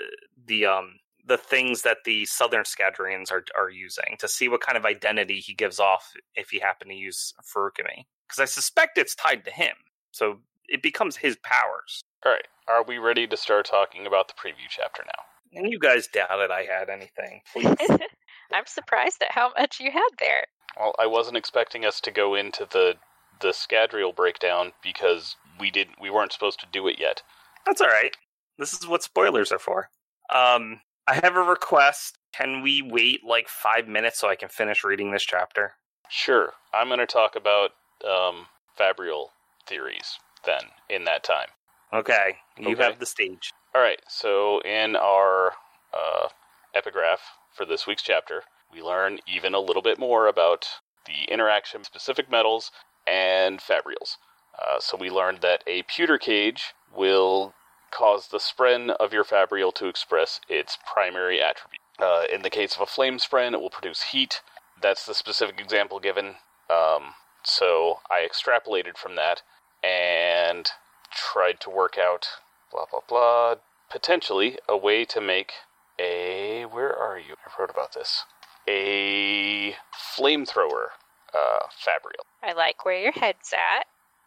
[0.47, 0.95] the um
[1.27, 5.37] the things that the Southern Scadrians are are using to see what kind of identity
[5.41, 8.07] he gives off if he happen to use Feruchemy.
[8.27, 9.75] Because I suspect it's tied to him,
[10.09, 12.01] so it becomes his powers.
[12.25, 12.47] All right.
[12.67, 15.23] Are we ready to start talking about the preview chapter now?
[15.53, 17.41] And you guys doubted I had anything.
[18.53, 20.45] I'm surprised at how much you had there.
[20.79, 22.95] Well, I wasn't expecting us to go into the
[23.41, 27.21] the Scadrial breakdown because we didn't we weren't supposed to do it yet.
[27.65, 28.15] That's all right.
[28.57, 29.89] This is what spoilers are for.
[30.33, 32.17] Um, I have a request.
[32.33, 35.73] Can we wait like five minutes so I can finish reading this chapter?
[36.09, 37.71] Sure, I'm going to talk about
[38.07, 38.45] um,
[38.79, 39.27] Fabrial
[39.67, 41.47] theories then in that time.
[41.93, 42.83] Okay, you Okay.
[42.83, 43.51] have the stage.
[43.73, 45.53] All right, so in our
[45.93, 46.27] uh,
[46.75, 47.21] epigraph
[47.53, 50.67] for this week's chapter, we learn even a little bit more about
[51.05, 52.71] the interaction specific metals
[53.07, 54.17] and Fabrials.
[54.59, 57.53] Uh, so we learned that a pewter cage will
[57.91, 61.79] cause the spren of your Fabrial to express its primary attribute.
[61.97, 64.41] Uh, in the case of a flame spren, it will produce heat.
[64.81, 66.35] That's the specific example given.
[66.69, 69.43] Um, so I extrapolated from that
[69.81, 70.69] and
[71.13, 72.27] tried to work out
[72.71, 73.55] blah blah blah
[73.89, 75.51] potentially a way to make
[75.99, 78.23] a where are you i wrote about this
[78.67, 79.75] a
[80.17, 80.87] flamethrower
[81.33, 83.85] uh fabrial I like where your head's at.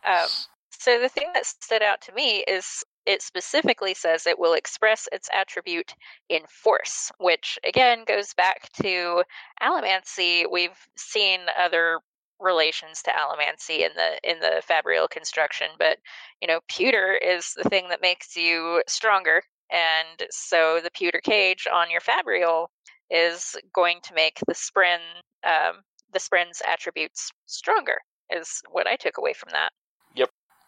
[0.09, 0.29] Um,
[0.71, 5.09] so the thing that stood out to me is it specifically says it will express
[5.13, 5.95] its attribute
[6.29, 9.25] in force, which again goes back to
[9.63, 10.45] allomancy.
[10.51, 12.01] We've seen other
[12.41, 15.99] relations to allomancy in the in the fabrial construction, but
[16.41, 21.67] you know, pewter is the thing that makes you stronger, and so the pewter cage
[21.73, 22.71] on your fabrial
[23.11, 24.99] is going to make the spren
[25.45, 27.99] um, the spren's attributes stronger.
[28.31, 29.71] Is what I took away from that.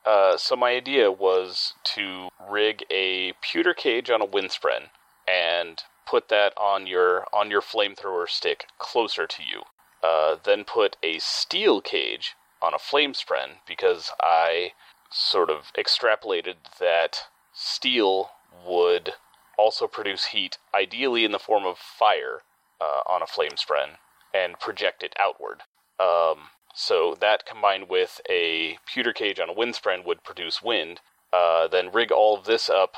[0.04, 4.50] uh so my idea was to rig a pewter cage on a wind
[5.26, 9.62] and put that on your on your flamethrower stick closer to you
[10.06, 14.72] uh then put a steel cage on a flame spren because i
[15.10, 18.30] sort of extrapolated that steel
[18.66, 19.14] would
[19.56, 22.42] also produce heat, ideally in the form of fire,
[22.80, 23.96] uh, on a flame spren
[24.34, 25.62] and project it outward.
[25.98, 31.00] Um, so that combined with a pewter cage on a wind spren would produce wind.
[31.32, 32.96] Uh, then rig all of this up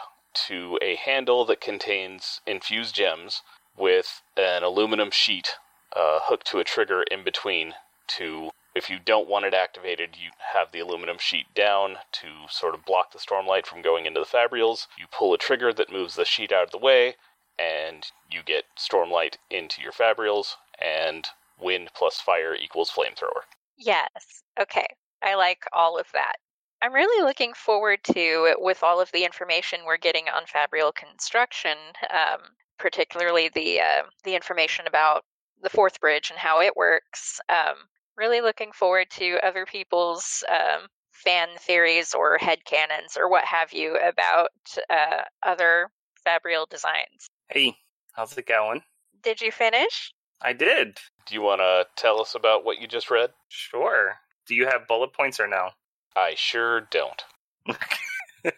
[0.48, 3.42] to a handle that contains infused gems
[3.76, 5.54] with an aluminum sheet
[5.94, 7.74] uh, hooked to a trigger in between
[8.08, 12.74] to if you don't want it activated, you have the aluminum sheet down to sort
[12.74, 14.86] of block the stormlight from going into the fabrials.
[14.96, 17.16] You pull a trigger that moves the sheet out of the way,
[17.58, 21.26] and you get stormlight into your fabrials, and
[21.60, 23.42] wind plus fire equals flamethrower.
[23.76, 24.42] Yes.
[24.60, 24.86] Okay.
[25.22, 26.36] I like all of that.
[26.80, 31.76] I'm really looking forward to, with all of the information we're getting on Fabrial construction,
[32.12, 32.40] um,
[32.78, 35.24] particularly the uh, the information about
[35.62, 37.40] the fourth bridge and how it works.
[37.48, 37.76] Um,
[38.16, 43.72] really looking forward to other people's um, fan theories or head headcanons or what have
[43.72, 44.50] you about
[44.90, 45.90] uh, other
[46.26, 47.30] Fabrial designs.
[47.48, 47.76] Hey,
[48.12, 48.82] how's it going?
[49.22, 50.12] Did you finish?
[50.40, 50.98] I did.
[51.26, 53.30] Do you want to tell us about what you just read?
[53.48, 54.14] Sure.
[54.46, 55.70] Do you have bullet points or no?
[56.16, 57.22] I sure don't.
[57.68, 58.52] All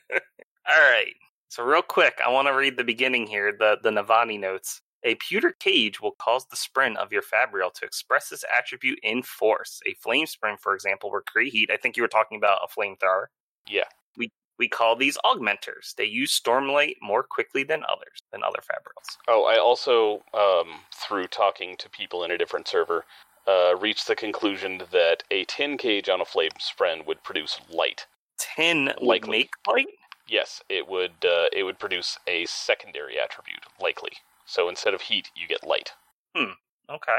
[0.69, 1.15] right.
[1.49, 4.81] So real quick, I want to read the beginning here, the the Navani notes.
[5.03, 9.23] A pewter cage will cause the spren of your fabrial to express this attribute in
[9.23, 9.81] force.
[9.87, 11.71] A flame spren, for example, will create heat.
[11.71, 13.27] I think you were talking about a flamethrower.
[13.67, 13.85] Yeah.
[14.17, 15.95] We we call these augmenters.
[15.97, 19.17] They use Stormlight more quickly than others, than other fabrials.
[19.27, 23.07] Oh, I also, um, through talking to people in a different server,
[23.49, 28.07] uh, reached the conclusion that a tin cage on a flame spren would produce light.
[28.39, 29.31] Tin Likely.
[29.31, 29.87] make light?
[30.29, 31.25] Yes, it would.
[31.25, 34.13] Uh, it would produce a secondary attribute, likely.
[34.51, 35.93] So instead of heat, you get light.
[36.37, 36.53] Hmm.
[36.91, 37.19] Okay.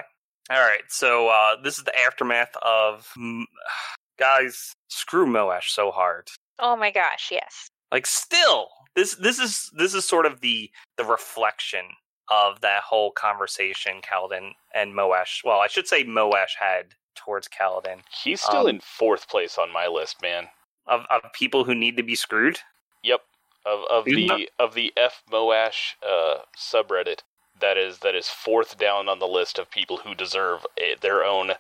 [0.49, 0.83] All right.
[0.89, 3.07] So uh, this is the aftermath of
[4.19, 4.73] guys.
[4.89, 6.27] Screw Moash so hard.
[6.59, 7.67] Oh my gosh, yes.
[7.91, 11.85] Like still, this this is this is sort of the the reflection
[12.29, 15.43] of that whole conversation Kaladin and Moash.
[15.43, 19.71] Well, I should say Moash had towards Kaladin He's still Um, in fourth place on
[19.71, 20.49] my list, man.
[20.87, 22.59] of of people who need to be screwed.
[23.03, 23.21] Yep.
[23.65, 27.19] Of of He's the not- of the F Moash uh, subreddit,
[27.59, 31.23] that is that is fourth down on the list of people who deserve a, their
[31.23, 31.51] own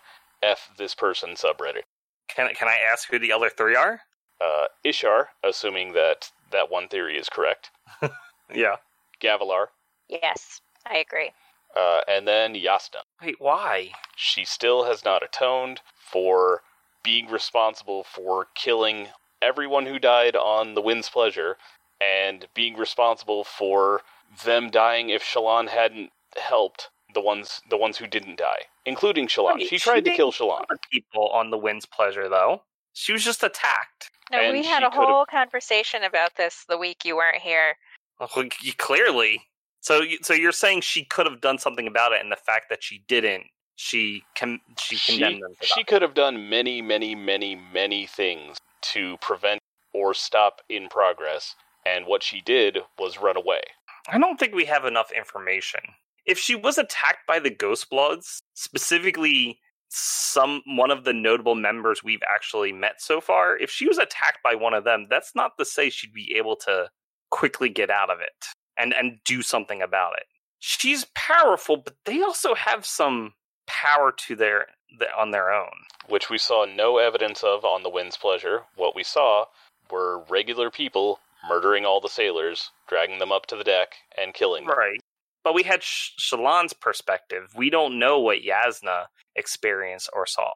[0.41, 1.83] F this person subreddit.
[2.27, 4.01] Can can I ask who the other three are?
[4.39, 7.69] Uh, Ishar, assuming that that one theory is correct.
[8.53, 8.77] Yeah.
[9.21, 9.67] Gavilar,
[10.09, 11.31] Yes, I agree.
[11.77, 13.03] uh, and then Jasnah.
[13.21, 13.91] Wait, why?
[14.17, 16.63] She still has not atoned for
[17.03, 19.07] being responsible for killing
[19.41, 21.55] everyone who died on the Wind's Pleasure,
[22.01, 24.01] and being responsible for
[24.43, 29.55] them dying if Shallan hadn't helped the ones the ones who didn't die, including Shallan.
[29.55, 30.63] Wait, she she tried to kill Shallan.
[30.91, 32.63] People on the wind's pleasure, though.
[32.93, 34.09] She was just attacked.
[34.31, 37.41] No, And we had she a could've- whole conversation about this the week you weren't
[37.41, 37.75] here.
[38.19, 38.29] Well,
[38.77, 39.43] clearly.
[39.81, 42.69] So, you- so you're saying she could have done something about it, and the fact
[42.69, 45.55] that she didn't, she con- she She, condemned them.
[45.61, 48.57] She could have done many, many, many, many things
[48.93, 49.59] to prevent
[49.93, 53.61] or stop in progress, and what she did was run away.
[54.07, 55.81] I don't think we have enough information.
[56.25, 59.59] If she was attacked by the Ghost Bloods, specifically
[59.89, 64.39] some one of the notable members we've actually met so far, if she was attacked
[64.43, 66.89] by one of them, that's not to say she'd be able to
[67.29, 68.45] quickly get out of it
[68.77, 70.25] and and do something about it.
[70.59, 73.33] She's powerful, but they also have some
[73.67, 74.67] power to their,
[74.99, 75.71] the on their own.
[76.07, 78.63] which we saw no evidence of on the Wind's Pleasure.
[78.75, 79.45] What we saw
[79.89, 84.65] were regular people murdering all the sailors, dragging them up to the deck, and killing
[84.65, 84.77] them.
[84.77, 84.99] Right.
[85.43, 87.51] But we had Sh- Shallan's perspective.
[87.55, 90.53] We don't know what Jasnah experienced or saw.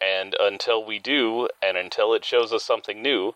[0.00, 3.34] And until we do, and until it shows us something new,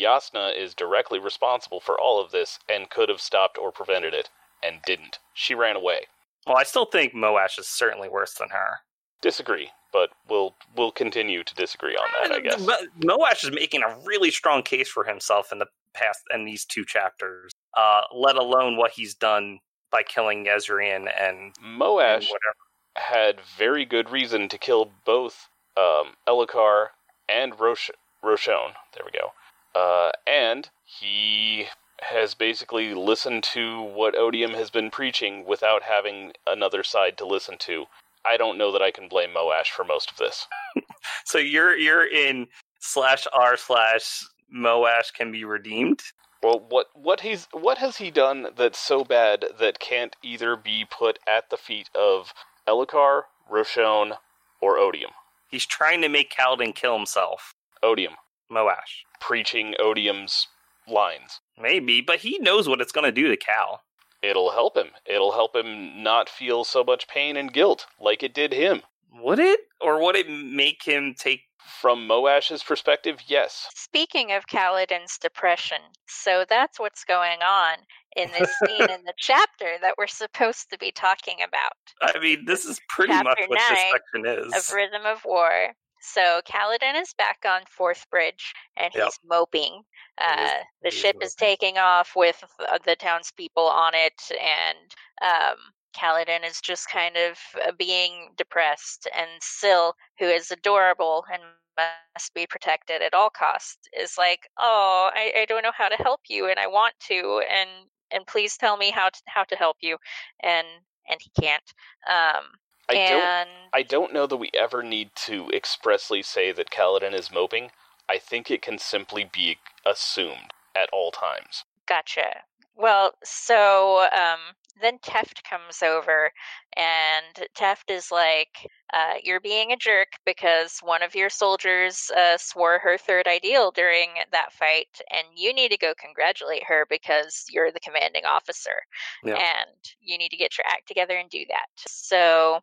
[0.00, 4.30] Jasnah is directly responsible for all of this and could have stopped or prevented it,
[4.62, 5.18] and didn't.
[5.34, 6.06] She ran away.
[6.46, 8.78] Well, I still think Moash is certainly worse than her.
[9.20, 12.60] Disagree, but we'll we'll continue to disagree on that, I guess.
[13.00, 16.84] Moash is making a really strong case for himself in the past in these two
[16.84, 17.52] chapters.
[17.76, 19.58] Uh, let alone what he's done
[19.90, 22.56] by killing Jezrien and, and Moash whatever.
[22.96, 26.88] had very good reason to kill both um, Elhokar
[27.28, 27.90] and Rosh-
[28.24, 28.72] Roshone.
[28.94, 29.32] There we go.
[29.78, 31.66] Uh, and he
[32.00, 37.56] has basically listened to what Odium has been preaching without having another side to listen
[37.60, 37.84] to.
[38.24, 40.46] I don't know that I can blame Moash for most of this.
[41.24, 42.46] So you're you're in
[42.78, 44.24] slash r slash
[44.54, 46.02] Moash can be redeemed.
[46.42, 50.84] Well, what what he's what has he done that's so bad that can't either be
[50.88, 52.34] put at the feet of
[52.66, 54.16] Elhokar, Roshone,
[54.60, 55.12] or Odium?
[55.48, 57.54] He's trying to make Kaladin kill himself.
[57.82, 58.14] Odium
[58.50, 59.04] Moash.
[59.20, 60.48] preaching Odium's
[60.86, 61.40] lines.
[61.60, 63.82] Maybe, but he knows what it's going to do to Cal.
[64.22, 64.90] It'll help him.
[65.04, 68.82] It'll help him not feel so much pain and guilt like it did him.
[69.14, 69.60] Would it?
[69.80, 71.42] Or would it make him take.
[71.80, 73.68] From Moash's perspective, yes.
[73.74, 77.78] Speaking of Kaladin's depression, so that's what's going on
[78.16, 82.44] in this scene in the chapter that we're supposed to be talking about I mean,
[82.44, 84.54] this is pretty much Chapter what this section is.
[84.70, 85.68] of Rhythm of War.
[86.00, 89.12] So Kaladin is back on Fourth Bridge and he's Yep.
[89.24, 89.82] moping.
[90.20, 94.20] Is- Uh, the he is ship is taking off with uh, the townspeople on it,
[94.30, 95.56] and um,
[95.92, 99.08] Kaladin is just kind of uh, being depressed.
[99.16, 101.42] And Syl, who is adorable and
[101.76, 105.96] must be protected at all costs, is like, "Oh, I, I don't know how to
[105.96, 107.70] help you, and I want to, and
[108.10, 109.98] and please tell me how to how to help you."
[110.42, 110.66] And
[111.08, 111.74] and he can't.
[112.08, 112.44] Um,
[112.88, 117.32] I don't I don't know that we ever need to expressly say that Kaladin is
[117.32, 117.70] moping.
[118.08, 121.64] I think it can simply be assumed at all times.
[121.86, 122.42] Gotcha.
[122.76, 124.40] Well, so um,
[124.80, 126.32] then Teft comes over,
[126.76, 132.38] and Teft is like, uh, "You're being a jerk because one of your soldiers uh,
[132.38, 137.44] swore her third ideal during that fight, and you need to go congratulate her because
[137.50, 138.82] you're the commanding officer,
[139.24, 139.36] Yeah.
[139.36, 142.62] and you need to get your act together and do that." So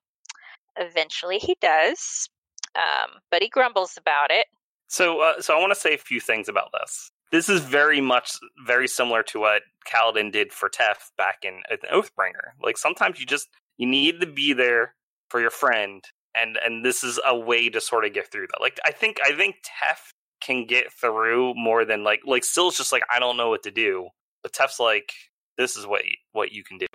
[0.77, 2.29] eventually, he does,
[2.75, 4.47] um, but he grumbles about it.
[4.87, 7.11] So, uh, so I want to say a few things about this.
[7.31, 8.31] This is very much
[8.65, 12.53] very similar to what Kaladin did for Tef back in, in Oathbringer.
[12.61, 14.95] Like sometimes you just you need to be there
[15.29, 16.03] for your friend,
[16.35, 18.61] and and this is a way to sort of get through that.
[18.61, 22.91] Like I think I think Tef can get through more than like like Syl's just
[22.91, 24.09] like I don't know what to do,
[24.41, 25.11] but Tef's like
[25.57, 26.01] this is what
[26.31, 26.87] what you can do.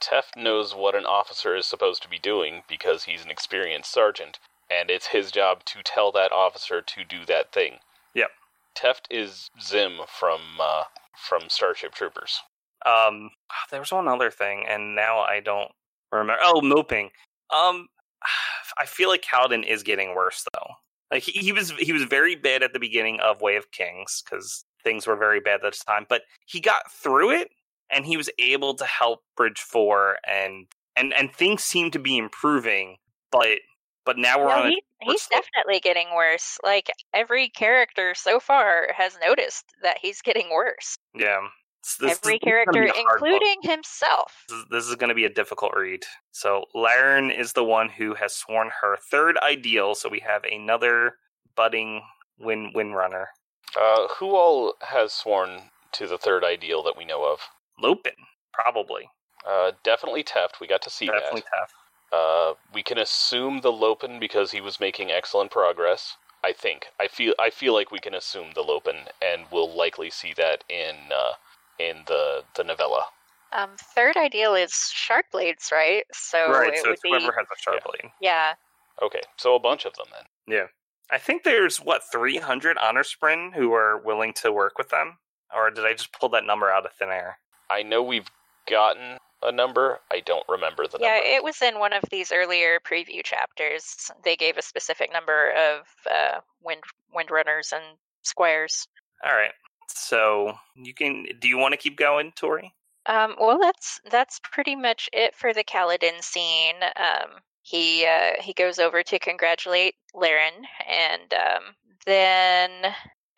[0.00, 4.38] Tef knows what an officer is supposed to be doing because he's an experienced sergeant,
[4.70, 7.78] and it's his job to tell that officer to do that thing.
[8.14, 8.30] Yep.
[8.74, 10.84] Teft is Zim from uh,
[11.16, 12.40] from Starship Troopers.
[12.84, 13.30] Um,
[13.70, 15.70] there was one other thing, and now I don't
[16.10, 16.40] remember.
[16.42, 17.10] Oh, moping.
[17.50, 17.88] Um,
[18.78, 20.70] I feel like Kaladin is getting worse though.
[21.10, 24.22] Like he, he was he was very bad at the beginning of Way of Kings
[24.24, 27.50] because things were very bad at the time, but he got through it
[27.90, 30.66] and he was able to help Bridge Four and
[30.96, 32.96] and and things seem to be improving,
[33.30, 33.58] but
[34.06, 34.68] but now we're No, on.
[34.70, 36.58] he, a, he's definitely getting worse.
[36.64, 40.96] Like every character so far has noticed that he's getting worse.
[41.14, 41.40] yeah.
[41.82, 43.28] This- this- every this character, be a hard book.
[43.28, 44.44] including himself.
[44.48, 46.04] This is, this is going to be a difficult read.
[46.30, 49.96] So Laran is the one who has sworn her third ideal.
[49.96, 51.16] So we have another
[51.56, 52.02] budding
[52.38, 53.30] win win runner,
[53.76, 57.40] Uh, who all has sworn to the third ideal that we know of?
[57.80, 58.14] Lopen,
[58.52, 59.08] probably.
[59.44, 60.60] Uh, definitely Teft.
[60.60, 61.58] We got to see Definitely that.
[61.58, 61.72] tough.
[62.12, 66.16] Uh, we can assume the Lopen because he was making excellent progress.
[66.44, 66.86] I think.
[67.00, 67.34] I feel.
[67.38, 71.32] I feel like we can assume the Lopen, and we'll likely see that in uh,
[71.78, 73.04] in the the novella.
[73.52, 76.04] Um, third ideal is shard blades, right?
[76.12, 76.72] So right.
[76.72, 77.90] it So would it's be whoever has a sharp yeah.
[77.90, 78.12] blade.
[78.20, 78.54] yeah.
[79.00, 80.54] Okay, so a bunch of them then.
[80.58, 80.66] Yeah,
[81.10, 85.18] I think there's what 300 honor spren who are willing to work with them,
[85.54, 87.38] or did I just pull that number out of thin air?
[87.70, 88.30] I know we've
[88.68, 90.00] gotten a number.
[90.10, 91.06] I don't remember the number.
[91.06, 91.28] Yeah, number.
[91.28, 94.10] it was in one of these earlier preview chapters.
[94.24, 96.82] They gave a specific number of uh, wind
[97.14, 97.84] windrunners and
[98.22, 98.86] squires.
[99.24, 99.52] All right.
[99.88, 101.26] So you can.
[101.40, 102.72] Do you want to keep going, Tori?
[103.06, 106.76] Um, well, that's that's pretty much it for the Kaladin scene.
[106.96, 111.62] Um, he uh, he goes over to congratulate Laran, and um,
[112.06, 112.70] then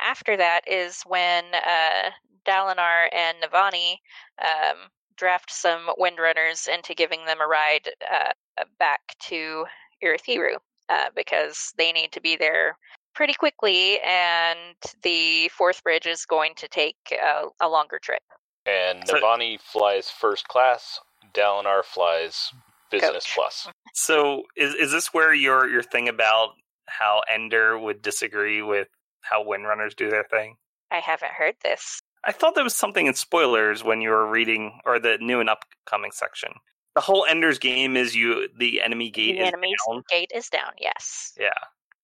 [0.01, 2.11] after that is when uh,
[2.47, 3.97] Dalinar and Navani
[4.43, 8.33] um, draft some Windrunners into giving them a ride uh,
[8.79, 9.65] back to
[10.03, 10.57] Urithiru
[10.89, 12.77] uh, because they need to be there
[13.15, 14.59] pretty quickly, and
[15.03, 18.23] the fourth bridge is going to take uh, a longer trip.
[18.67, 21.01] and So- Navani flies first class.
[21.33, 22.53] Dalinar flies
[22.91, 23.35] business Coach.
[23.35, 23.69] plus.
[23.95, 26.51] So is is this where your your thing about
[26.87, 28.89] how Ender would disagree with
[29.23, 30.57] how Windrunners do their thing?
[30.93, 32.01] I haven't heard this.
[32.27, 35.51] I thought there was something in spoilers when you were reading or the new and
[35.51, 36.53] upcoming section.
[36.95, 40.03] The whole Ender's game is you the enemy gate the is enemy's down.
[40.11, 40.73] gate is down.
[40.79, 41.33] Yes.
[41.39, 41.51] Yeah.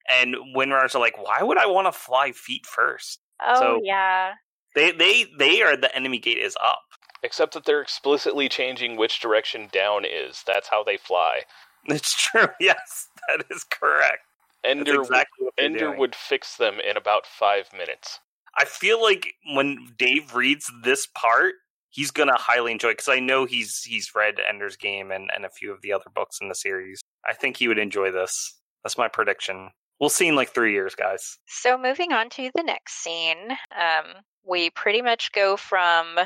[0.09, 3.21] And Windrunners are like, why would I want to fly feet first?
[3.41, 4.33] Oh So- yeah.
[4.75, 6.83] They they they are the enemy gate is up.
[7.23, 10.43] Except that they're explicitly changing which direction down is.
[10.47, 11.43] That's how they fly.
[11.87, 12.49] It's true.
[12.61, 14.21] Yes, that is correct.
[14.65, 15.99] Ender, exactly Ender doing.
[15.99, 18.21] would fix them in about five minutes.
[18.57, 21.55] I feel like when Dave reads this part,
[21.91, 25.51] he's gonna highly enjoy because I know he's he's read Ender's Game and, and a
[25.51, 27.01] few of the other books in the series.
[27.27, 28.59] I think he would enjoy this.
[28.83, 29.71] That's my prediction.
[30.01, 31.39] We'll see in like three years, guys.
[31.47, 36.17] So moving on to the next scene, um, we pretty much go from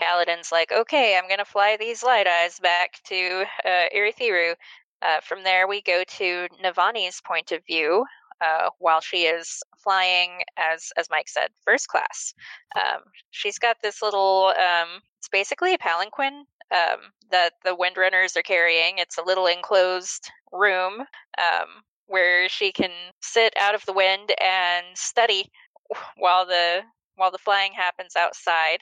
[0.00, 4.54] Kaladin's like, okay, I'm gonna fly these light eyes back to uh, Urithiru.
[5.02, 8.04] Uh, from there, we go to Navani's point of view
[8.40, 12.34] uh, while she is flying, as as Mike said, first class.
[12.76, 14.52] Um, she's got this little.
[14.56, 18.98] Um, it's basically a palanquin um, that the windrunners are carrying.
[18.98, 21.00] It's a little enclosed room
[21.38, 21.68] um,
[22.06, 25.50] where she can sit out of the wind and study
[26.16, 26.82] while the
[27.16, 28.78] while the flying happens outside.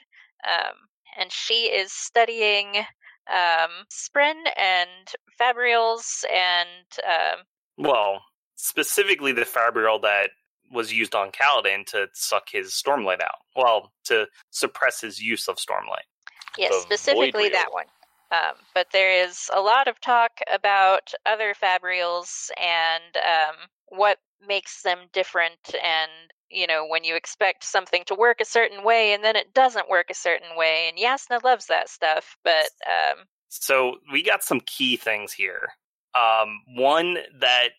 [0.47, 0.75] Um,
[1.19, 2.85] and she is studying
[3.29, 7.43] um, Spren and Fabrials and um,
[7.77, 8.21] Well,
[8.57, 10.31] specifically the Fabrial that
[10.71, 13.39] was used on Kaladin to suck his Stormlight out.
[13.55, 16.05] Well, to suppress his use of Stormlight.
[16.57, 17.85] yes, The specifically that one.
[18.29, 23.55] Um, but there is a lot of talk about other Fabrials and um,
[23.87, 26.11] what makes them different and
[26.49, 29.89] you know when you expect something to work a certain way and then it doesn't
[29.89, 34.61] work a certain way and Jasnah loves that stuff but um, So we got some
[34.61, 35.69] key things here.
[36.13, 37.69] Um, one that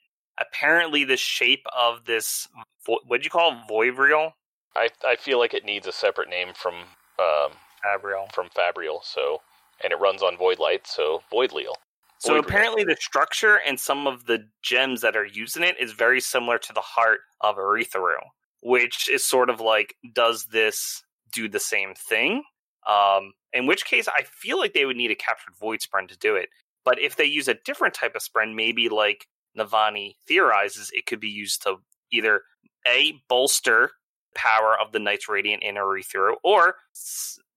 [0.40, 2.48] apparently the shape of this
[2.86, 3.58] what do you call it?
[3.70, 4.32] Voivriel?
[4.76, 6.74] I I feel like it needs a separate name from
[7.18, 7.52] um,
[7.84, 8.32] Fabrial.
[8.32, 9.00] from Fabrial.
[9.02, 9.42] So,
[9.82, 11.74] and it runs on Void Light, so Voidleal.
[12.20, 16.20] So apparently the structure and some of the gems that are using it is very
[16.20, 18.18] similar to the heart of Urithiru.
[18.60, 22.42] which is sort of like, does this do the same thing?
[22.88, 26.18] Um, in which case, I feel like they would need a captured void spren to
[26.18, 26.48] do it.
[26.84, 29.26] But if they use a different type of spren, maybe like
[29.58, 31.76] Navani theorizes, it could be used to
[32.12, 32.42] either
[32.86, 33.92] a bolster
[34.34, 36.76] power of the Knights Radiant in Urithiru, or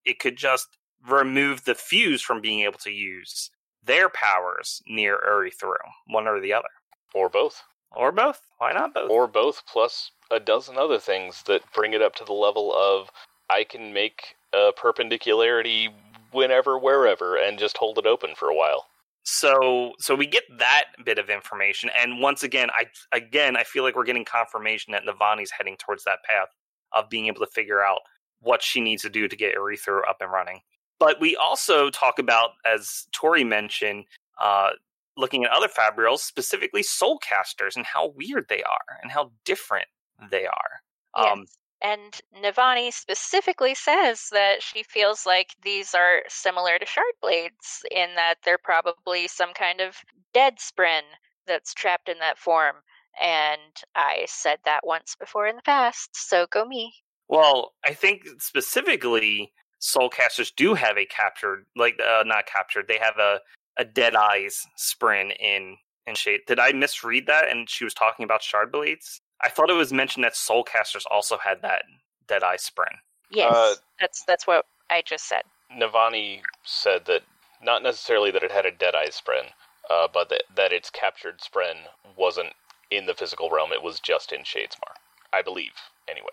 [0.05, 0.67] it could just
[1.07, 3.49] remove the fuse from being able to use
[3.83, 5.77] their powers near Urithiru,
[6.07, 6.69] one or the other.
[7.13, 7.63] Or both.
[7.91, 8.41] Or both.
[8.57, 9.09] Why not both?
[9.09, 13.09] Or both, plus a dozen other things that bring it up to the level of
[13.49, 15.89] I can make a perpendicularity
[16.31, 18.85] whenever, wherever, and just hold it open for a while.
[19.23, 23.83] So, so we get that bit of information, and once again, I again I feel
[23.83, 26.47] like we're getting confirmation that Navani's heading towards that path
[26.91, 27.99] of being able to figure out
[28.39, 30.61] what she needs to do to get Urithiru up and running.
[30.99, 34.05] But we also talk about, as Tori mentioned,
[34.39, 34.69] uh,
[35.17, 39.87] looking at other Fabrials, specifically Soulcasters, and how weird they are and how different
[40.29, 40.81] they are.
[41.15, 41.45] Um,
[41.81, 48.15] and Navani specifically says that she feels like these are similar to shard blades in
[48.15, 49.97] that they're probably some kind of
[50.33, 51.01] dead spren
[51.47, 52.75] that's trapped in that form.
[53.21, 53.61] And
[53.95, 56.93] I said that once before in the past, so go me.
[57.27, 59.51] Well, I think specifically
[59.81, 62.87] Soulcasters do have a captured, like uh, not captured.
[62.87, 63.39] They have a
[63.77, 66.41] a Dead Eyes spren in in Shade.
[66.47, 67.49] Did I misread that?
[67.49, 69.21] And she was talking about Shard Blades.
[69.41, 71.83] I thought it was mentioned that Soulcasters also had that
[72.27, 72.97] Dead Eye spren.
[73.29, 75.43] Yes, uh, that's that's what I just said.
[75.75, 77.21] Navani said that
[77.63, 79.51] not necessarily that it had a Dead Eye spren,
[79.89, 81.75] uh, but that that its captured spren
[82.17, 82.53] wasn't
[82.89, 83.71] in the physical realm.
[83.71, 84.93] It was just in Shadesmar,
[85.33, 85.73] I believe.
[86.09, 86.27] Anyway.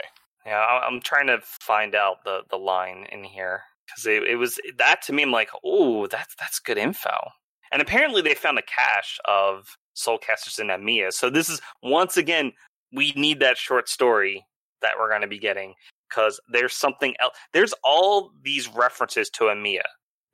[0.47, 4.59] Yeah, I'm trying to find out the the line in here because it, it was
[4.79, 5.23] that to me.
[5.23, 7.31] I'm like, oh, that's that's good info.
[7.71, 11.13] And apparently, they found a cache of Soulcasters in Aimia.
[11.13, 12.53] So this is once again,
[12.93, 14.45] we need that short story
[14.83, 15.75] that we're going to be getting
[16.09, 17.37] because there's something else.
[17.53, 19.83] There's all these references to Aimia.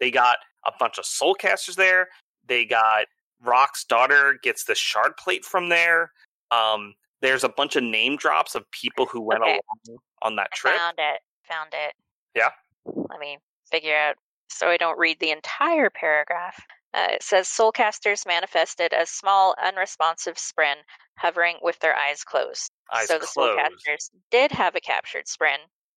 [0.01, 2.09] They got a bunch of Soulcasters there.
[2.47, 3.07] They got
[3.43, 6.13] Rock's daughter gets the shard plate from there.
[6.51, 9.61] Um, there's a bunch of name drops of people who went okay.
[9.89, 10.75] along on that trip.
[10.75, 11.21] I found it.
[11.49, 11.95] Found it.
[12.35, 12.51] Yeah.
[12.85, 13.39] Let me
[13.71, 14.17] figure out
[14.51, 16.61] so I don't read the entire paragraph.
[16.95, 20.77] Uh, it says Soulcasters manifested as small, unresponsive spren
[21.17, 22.71] hovering with their eyes closed.
[22.93, 23.59] Eyes so the closed.
[23.59, 25.57] Soulcasters did have a captured spren,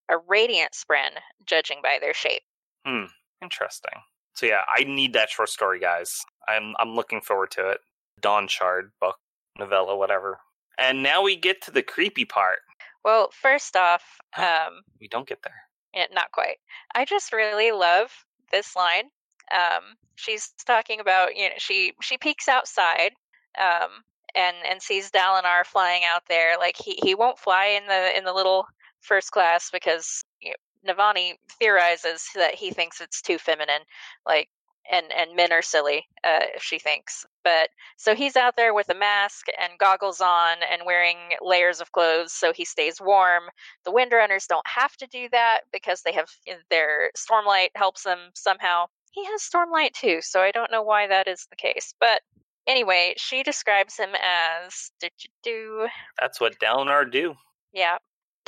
[0.10, 1.12] a radiant spren,
[1.45, 2.41] judging by their shape.
[2.86, 3.06] Hmm.
[3.41, 3.93] Interesting.
[4.34, 6.24] So yeah, I need that short story, guys.
[6.48, 7.80] I'm I'm looking forward to it.
[8.22, 9.18] Dawn Shard book,
[9.58, 10.39] novella, whatever.
[10.80, 12.60] And now we get to the creepy part.
[13.04, 14.04] Well, first off,
[14.38, 15.56] um, we don't get there.
[15.93, 16.58] Yeah, not quite.
[16.93, 18.12] I just really love
[18.52, 19.06] this line.
[19.52, 23.11] Um, she's talking about you know she she peeks outside
[23.59, 24.03] um,
[24.36, 26.57] and and sees Dalinar flying out there.
[26.57, 28.68] Like he he won't fly in the in the little
[29.01, 33.82] first class because you know, Navani theorizes that he thinks it's too feminine.
[34.26, 34.49] Like
[34.89, 38.95] and and men are silly uh, she thinks but so he's out there with a
[38.95, 43.43] mask and goggles on and wearing layers of clothes so he stays warm
[43.86, 46.30] the windrunners don't have to do that because they have
[46.70, 48.86] their stormlight helps them somehow
[49.18, 52.22] he has stormlight too so i don't know why that is the case but
[52.68, 55.88] anyway she describes him as do, do, do.
[56.20, 57.34] that's what dalinar do
[57.74, 57.97] yeah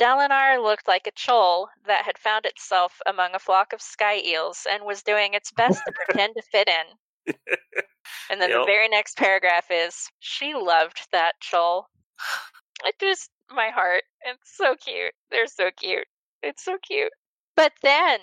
[0.00, 4.66] Dalinar looked like a chull that had found itself among a flock of sky eels
[4.68, 7.34] and was doing its best to pretend to fit in.
[8.30, 8.60] And then yep.
[8.60, 11.90] the very next paragraph is she loved that chull.
[12.82, 14.04] It just my heart.
[14.22, 15.12] It's so cute.
[15.30, 16.06] They're so cute.
[16.42, 17.12] It's so cute.
[17.56, 18.20] But then,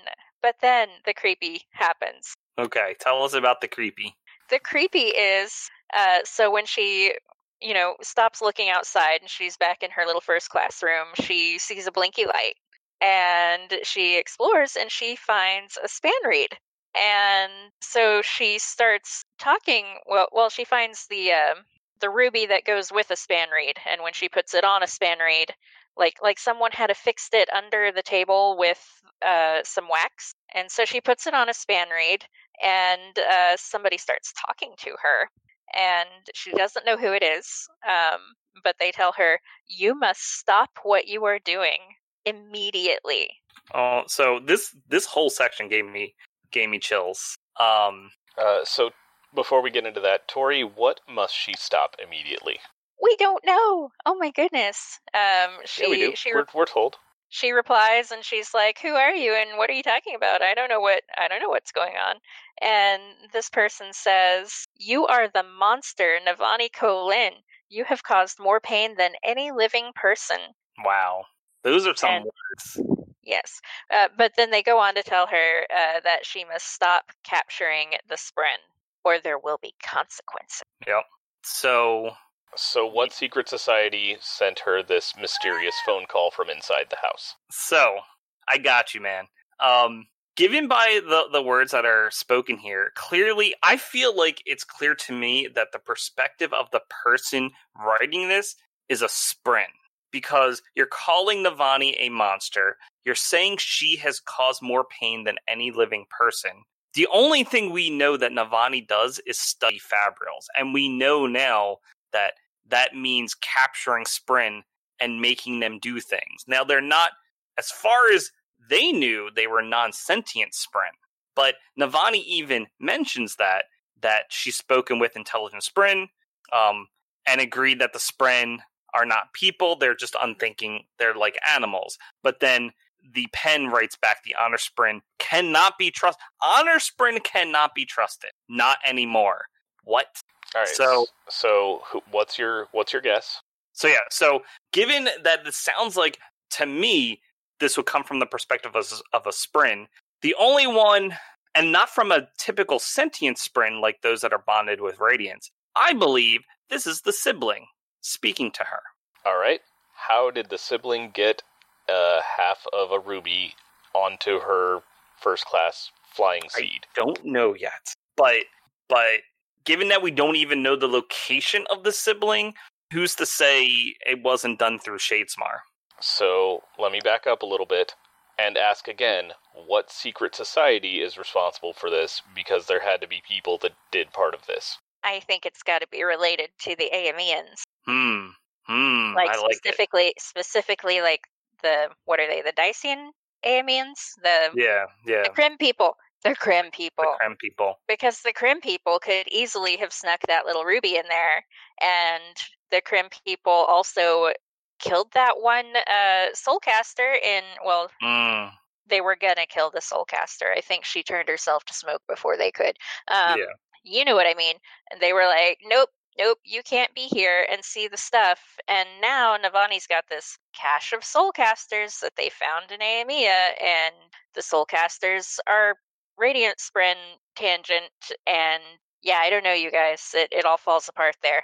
[0.48, 2.34] but then the creepy happens.
[2.58, 4.16] Okay, tell us about the creepy.
[4.50, 7.14] The creepy is uh, so when she
[7.60, 11.08] you know, stops looking outside and she's back in her little first classroom.
[11.16, 12.54] She sees a blinky light
[13.02, 16.56] and she explores and she finds a span reed.
[16.96, 19.86] And so she starts talking.
[20.06, 21.56] Well, well, she finds the uh,
[22.00, 24.88] the ruby that goes with a span reed, and when she puts it on a
[24.88, 25.54] span reed,
[25.98, 28.84] like like someone had affixed it under the table with
[29.26, 32.24] uh, some wax, and so she puts it on a span reed,
[32.64, 35.30] and uh, somebody starts talking to her,
[35.76, 37.68] and she doesn't know who it is.
[37.88, 38.20] Um,
[38.64, 41.80] but they tell her, "You must stop what you are doing
[42.26, 43.30] immediately."
[43.74, 46.16] Oh, so this this whole section gave me
[46.52, 47.36] gave me chills.
[47.60, 48.92] Um, uh, so
[49.34, 52.60] before we get into that, Tori, what must she stop immediately?
[53.02, 53.90] We don't know.
[54.06, 55.00] Oh my goodness.
[55.14, 56.16] Um, she, yeah, we do.
[56.16, 56.98] She we're, we're told
[57.30, 60.54] she replies and she's like who are you and what are you talking about i
[60.54, 62.16] don't know what i don't know what's going on
[62.62, 63.02] and
[63.34, 67.32] this person says you are the monster navani kholin
[67.70, 70.38] you have caused more pain than any living person
[70.86, 71.24] wow
[71.64, 72.90] Those are some And- words.
[73.24, 73.60] Yes.
[73.92, 77.90] Uh, but then they go on to tell her uh, that she must stop capturing
[78.08, 78.56] the Spren,
[79.04, 80.62] or there will be consequences.
[80.88, 81.04] Yep.
[81.44, 82.12] So
[82.56, 87.36] So, what secret society sent her this mysterious phone call from inside the house?
[87.52, 88.00] So,
[88.48, 89.26] I got you, man.
[89.60, 94.64] Um, given by the the words that are spoken here, clearly, I feel like it's
[94.64, 98.56] clear to me that the perspective of the person writing this
[98.90, 99.66] is a spren
[100.12, 102.78] because you're calling Navani a monster.
[103.06, 106.52] You're saying she has caused more pain than any living person.
[106.94, 111.78] The only thing we know that Navani does is study fabrials, and we know now
[112.14, 112.34] that
[112.70, 114.62] that means capturing Spren
[115.00, 116.44] and making them do things.
[116.48, 117.12] Now they're not
[117.58, 118.32] as far as
[118.70, 120.92] they knew they were non-sentient Spren,
[121.36, 123.66] but Navani even mentions that
[124.02, 126.08] that she's spoken with intelligent Spren,
[126.54, 126.88] um,
[127.26, 128.60] and agreed that the Spren
[128.94, 130.86] are not people; they're just unthinking.
[131.00, 131.98] They're like animals.
[132.24, 132.72] But then
[133.14, 136.24] the pen writes back: the Honor Spren cannot be trusted.
[136.44, 138.32] Honor Spren cannot be trusted.
[138.50, 139.46] Not anymore.
[139.84, 140.22] What?
[140.58, 140.76] All right.
[140.76, 143.42] So- so who, what's your what's your guess?
[143.74, 146.20] So yeah, so given that this sounds like
[146.52, 147.22] to me
[147.60, 149.88] this would come from the perspective of, of a spren,
[150.22, 151.16] the only one
[151.56, 155.50] and not from a typical sentient spren like those that are bonded with radiance.
[155.76, 157.66] I believe this is the sibling
[158.02, 158.80] speaking to her.
[159.26, 159.60] All right.
[159.96, 161.42] How did the sibling get
[161.90, 163.54] uh, half of a ruby
[163.94, 164.82] onto her
[165.20, 166.64] first class flying seed?
[166.64, 166.86] I- seed?
[166.96, 167.94] Don't know yet.
[168.16, 168.44] But
[168.88, 169.20] but
[169.68, 172.56] given that we don't even know the location of the sibling,
[172.92, 173.66] who's to say
[174.08, 175.60] it wasn't done through Shadesmar?
[176.02, 177.94] So let me back up a little bit
[178.40, 183.22] and ask again what secret society is responsible for this because there had to be
[183.28, 184.78] people that did part of this.
[185.04, 188.28] I think it's got to be related to the Aimians, Hmm.
[188.68, 189.14] Hmm.
[189.16, 189.58] like I like it.
[189.58, 191.22] specifically, specifically like
[191.62, 192.42] the what are they?
[192.42, 193.10] The Dysian
[193.46, 195.24] Aimians, the Yeah, yeah.
[195.24, 197.06] the Krim people, the Krim people.
[197.06, 197.80] The Krem people.
[197.88, 201.46] because the Krim people could easily have snuck that little ruby in there,
[201.82, 202.24] and
[202.72, 204.32] the Krim people also
[204.80, 207.44] killed that one uh, soulcaster in.
[207.66, 208.52] Well, Mm,
[208.88, 210.56] they were gonna kill the soulcaster.
[210.56, 212.78] I think she turned herself to smoke before they could.
[213.10, 213.46] Um, yeah.
[213.84, 214.56] You know what I mean?
[214.92, 218.88] And they were like, "Nope, nope, you can't be here and see the stuff." And
[219.02, 223.96] now Navani's got this cache of soulcasters that they found in Aimia, and
[224.34, 225.76] the soulcasters are
[226.18, 226.96] Radiant Spren
[227.36, 227.92] tangent,
[228.26, 228.64] and
[229.02, 230.12] yeah, I don't know, you guys.
[230.14, 231.44] It it all falls apart there.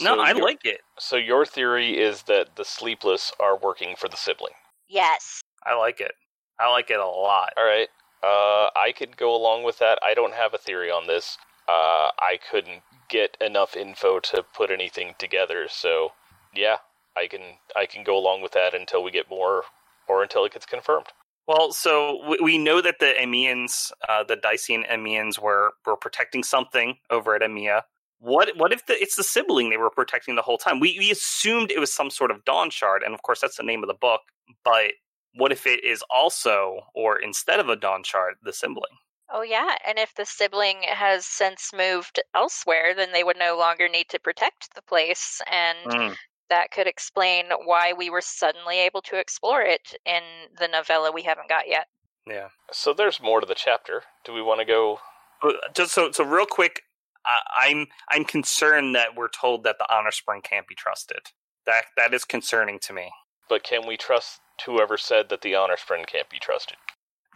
[0.00, 0.80] No, I like it.
[0.98, 4.52] So your theory is that the sleepless are working for the sibling.
[4.88, 5.42] Yes.
[5.64, 6.12] I like it.
[6.58, 7.52] I like it a lot.
[7.56, 7.88] All right.
[8.22, 9.98] Uh, I could go along with that.
[10.02, 11.38] I don't have a theory on this.
[11.68, 15.66] Uh, I couldn't get enough info to put anything together.
[15.68, 16.12] So,
[16.54, 16.76] yeah,
[17.16, 19.64] I can I can go along with that until we get more,
[20.08, 21.06] or until it gets confirmed.
[21.46, 26.42] Well, so we, we know that the Aimians, uh, the Dysian Aimians, were were protecting
[26.42, 27.82] something over at Aimia.
[28.18, 30.80] What what if the, it's the sibling they were protecting the whole time?
[30.80, 33.62] We we assumed it was some sort of Dawn Shard, and of course that's the
[33.62, 34.22] name of the book.
[34.64, 34.92] But
[35.34, 38.96] what if it is also, or instead of a Dawn Shard, the sibling?
[39.32, 43.88] Oh yeah, and if the sibling has since moved elsewhere, then they would no longer
[43.88, 46.16] need to protect the place, and Mm.
[46.48, 50.22] That could explain why we were suddenly able to explore it in
[50.58, 51.86] the novella we haven't got yet.
[52.26, 52.48] Yeah.
[52.72, 54.02] So there's more to the chapter.
[54.24, 54.98] Do we want to go?
[55.42, 56.82] Uh, just so so real quick,
[57.24, 61.20] I, I'm I'm concerned that we're told that the honor spren can't be trusted.
[61.66, 63.10] That that is concerning to me.
[63.48, 66.76] But can we trust whoever said that the honor spren can't be trusted?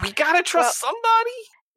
[0.02, 1.30] We gotta trust somebody.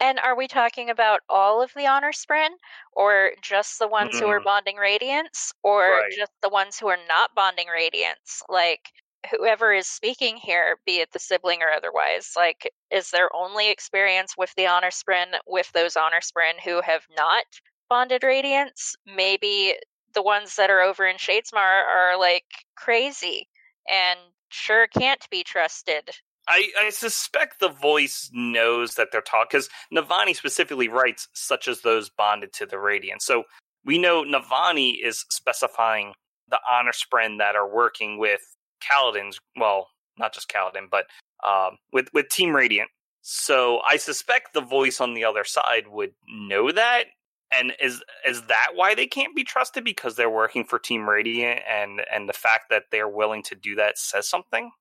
[0.04, 2.49] And are we talking about all of the honor spren,
[2.91, 4.43] or just the ones who are Mm.
[4.43, 6.10] bonding radiance, or Right.
[6.10, 8.43] just the ones who are not bonding radiance?
[8.49, 8.91] Like
[9.32, 14.36] whoever is speaking here, be it the sibling or otherwise, like is their only experience
[14.38, 17.45] with the honor spren with those honor spren who have not
[17.89, 18.95] bonded radiance?
[19.06, 19.80] Maybe
[20.14, 23.47] the ones that are over in Shadesmar are like crazy
[23.89, 26.10] and sure can't be trusted.
[26.47, 31.81] I, I suspect the voice knows that they're talking because Navani specifically writes such as
[31.81, 33.21] those bonded to the radiant.
[33.21, 33.43] So
[33.85, 36.13] we know Navani is specifying
[36.49, 38.41] the honor spren that are working with
[38.81, 39.39] Kaladin's.
[39.55, 39.87] Well,
[40.17, 41.05] not just Kaladin, but
[41.43, 42.89] um, with with Team Radiant.
[43.21, 47.05] So I suspect the voice on the other side would know that.
[47.51, 51.61] And is is that why they can't be trusted because they're working for Team Radiant
[51.69, 54.71] and and the fact that they're willing to do that says something?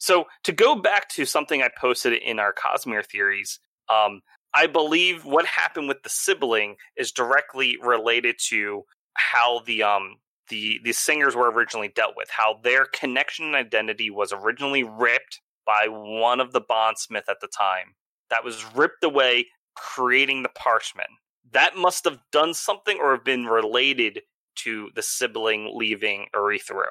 [0.00, 4.20] So to go back to something I posted in our Cosmere theories, um,
[4.54, 8.82] I believe what happened with the sibling is directly related to
[9.14, 10.16] how the um
[10.48, 15.40] the the singers were originally dealt with, how their connection and identity was originally ripped
[15.66, 17.94] by one of the bondsmith at the time.
[18.30, 19.46] That was ripped away,
[19.76, 21.06] creating the Parshmen.
[21.52, 24.22] That must have done something or have been related
[24.56, 26.84] to the sibling leaving Urithiru.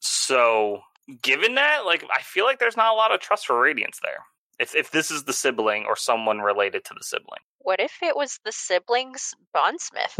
[0.00, 0.80] So,
[1.22, 4.24] given that, like, I feel like there's not a lot of trust for Radiance there.
[4.58, 8.16] If if this is the sibling or someone related to the sibling, What if it
[8.16, 10.18] was the siblings bondsmith?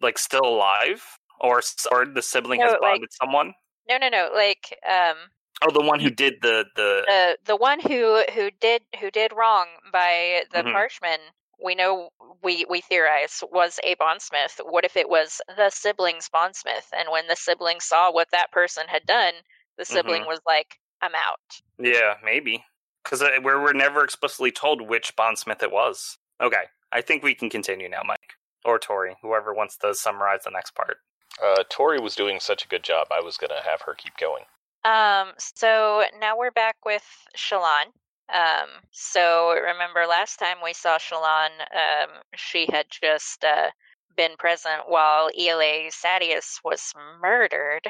[0.00, 1.02] like still alive,
[1.40, 1.60] or
[1.92, 3.54] or the sibling No, has like- bonded someone.
[3.88, 4.30] No, no, no.
[4.34, 5.16] Like, um,
[5.62, 9.32] Oh, the one who did the the the the one who who did who did
[9.32, 10.72] wrong by the Mhm.
[10.72, 11.20] Parshmen,
[11.62, 12.10] we know
[12.42, 14.60] we we theorize was a bondsmith.
[14.64, 16.88] What if it was the siblings bondsmith?
[16.92, 19.34] And when the sibling saw what that person had done,
[19.78, 20.28] the sibling Mhm.
[20.28, 22.64] was like, "I'm out." Yeah, maybe.
[23.02, 26.18] Because we're, we're never explicitly told which bondsmith it was.
[26.40, 28.34] Okay, I think we can continue now, Mike.
[28.64, 30.98] Or Tori, whoever wants to summarize the next part.
[31.42, 33.08] Uh, Tori was doing such a good job.
[33.10, 34.44] I was gonna have her keep going.
[34.84, 37.04] Um, so now we're back with
[37.36, 37.86] Shallan.
[38.32, 43.70] Um, so remember last time we saw Shalon, um, she had just uh,
[44.16, 47.86] been present while Ialai Sadeas was murdered.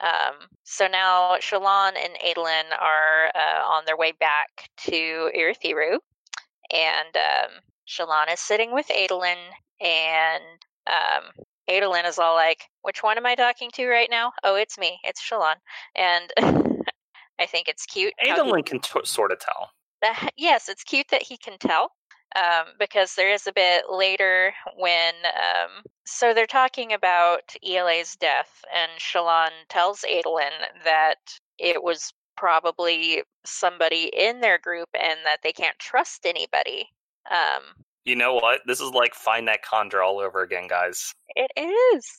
[0.00, 4.48] Um, so now Shallan and Adolin are uh, on their way back
[4.86, 5.98] to Irithiru,
[6.72, 7.50] and um,
[7.88, 9.36] Shallan is sitting with Adolin,
[9.80, 10.42] and
[10.86, 14.32] um, Adolin is all like, "Which one am I talking to right now?
[14.44, 14.98] Oh, it's me.
[15.04, 15.56] It's Shallan."
[15.96, 16.32] And
[17.40, 18.12] I think it's cute.
[18.26, 19.70] how he- can t- sort of tell.
[20.02, 21.90] that, yes, it's cute that he can tell.
[22.36, 28.64] Um, because there is a bit later when um, so they're talking about Ialai's death,
[28.74, 30.52] and Shallan tells Adolin
[30.84, 31.16] that
[31.58, 36.88] it was probably somebody in their group and that they can't trust anybody.
[37.30, 37.62] Um,
[38.04, 38.60] You know what?
[38.66, 41.12] This is like Find That Conjure all over again, guys.
[41.34, 41.50] It
[41.94, 42.18] is.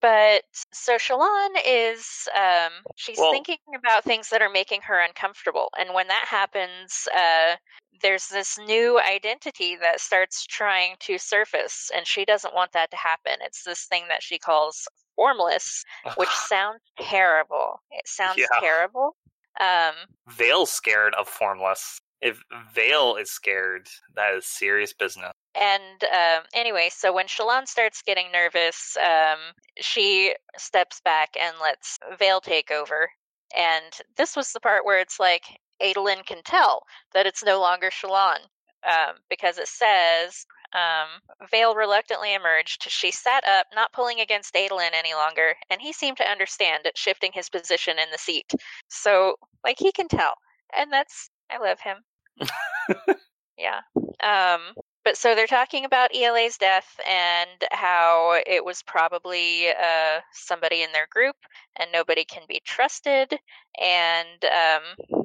[0.00, 5.70] But so Shallan is um she's Well- thinking about things that are making her uncomfortable.
[5.78, 7.56] And when that happens, uh
[8.00, 12.96] there's this new identity that starts trying to surface and she doesn't want that to
[12.96, 13.32] happen.
[13.40, 14.86] It's this thing that she calls
[15.16, 15.84] formless,
[16.16, 17.80] which sounds terrible.
[17.90, 18.60] It sounds Yeah.
[18.60, 19.16] terrible.
[19.58, 19.94] Um
[20.28, 21.98] Vale's scared of Formless.
[22.20, 22.40] If
[22.72, 25.32] Vale is scared, that is serious business.
[25.58, 29.38] And um, anyway, so when Shallan starts getting nervous, um,
[29.80, 33.10] she steps back and lets Vale take over.
[33.56, 35.42] And this was the part where it's like
[35.82, 38.38] Adolin can tell that it's no longer Shallan
[38.86, 42.84] um, because it says um, Vale reluctantly emerged.
[42.88, 46.96] She sat up, not pulling against Adolin any longer, and he seemed to understand it,
[46.96, 48.52] shifting his position in the seat.
[48.88, 50.34] So, like, he can tell.
[50.76, 51.96] And that's, I love him.
[53.58, 53.80] yeah.
[54.22, 54.74] Um,
[55.08, 60.92] but so they're talking about Ialai's death and how it was probably uh, somebody in
[60.92, 61.34] their group
[61.76, 63.32] and nobody can be trusted.
[63.80, 65.22] And um,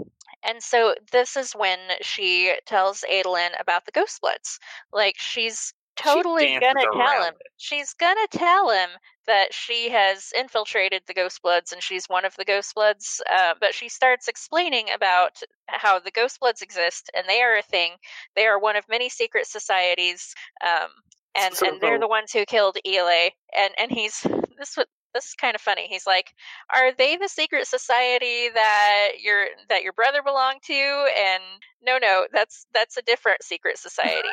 [0.47, 4.57] and so this is when she tells Adolin about the Ghost Bloods.
[4.93, 7.33] Like she's totally gonna tell him.
[7.39, 7.47] it.
[7.57, 8.89] She's gonna tell him
[9.25, 13.21] that she has infiltrated the Ghost Bloods and she's one of the Ghost Bloods.
[13.31, 17.61] Uh, but she starts explaining about how the Ghost Bloods exist and they are a
[17.61, 17.91] thing.
[18.35, 20.33] They are one of many secret societies,
[20.65, 20.89] um,
[21.35, 23.31] and So- and they're the ones who killed Ialai.
[23.55, 24.19] And and he's
[24.57, 25.87] this was this is kind of funny.
[25.87, 26.33] He's like,
[26.73, 31.43] "Are they the secret society that your that your brother belonged to?" And
[31.83, 34.27] no, no, that's that's a different secret society.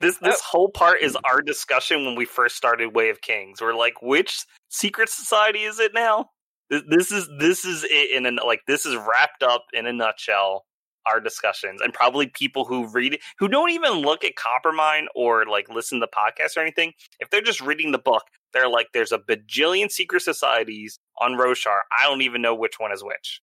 [0.00, 0.26] This Oh.
[0.30, 3.60] this whole part is our discussion when we first started Way of Kings.
[3.60, 6.30] We're like, which secret society is it now?
[6.68, 9.92] This, this is this is it in a like this is wrapped up in a
[9.92, 10.66] nutshell.
[11.06, 15.46] Our discussions and probably people who read it who don't even look at Coppermind or
[15.46, 16.92] like listen to podcasts or anything.
[17.18, 21.80] If they're just reading the book, they're like, "There's a bajillion secret societies on Roshar.
[21.98, 23.40] I don't even know which one is which."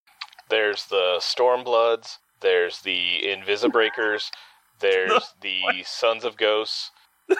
[0.49, 2.17] There's the Stormbloods.
[2.41, 4.29] There's the Invisibreakers.
[4.79, 6.91] There's the Sons of Ghosts.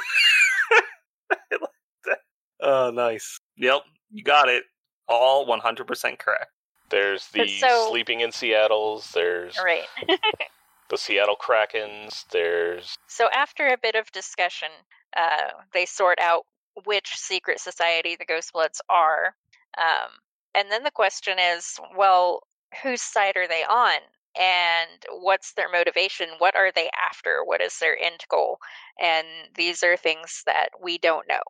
[2.62, 3.40] Oh, nice.
[3.58, 3.82] Yep,
[4.12, 4.64] you got it.
[5.08, 6.52] All 100% correct.
[6.90, 9.12] There's the so- Sleeping in Seattle's.
[9.12, 9.84] There's right.
[10.90, 12.26] the Seattle Krakens.
[12.32, 14.70] There's So after a bit of discussion,
[15.16, 16.44] uh, they sort out
[16.86, 19.36] which secret society the Ghost Bloods are.
[19.78, 20.10] Um,
[20.56, 22.42] and then the question is, well,
[22.84, 24.00] whose side are they on?
[24.40, 26.30] And what's their motivation?
[26.38, 27.44] What are they after?
[27.44, 28.60] What is their end goal?
[29.02, 29.26] And
[29.56, 31.42] these are things that we don't know.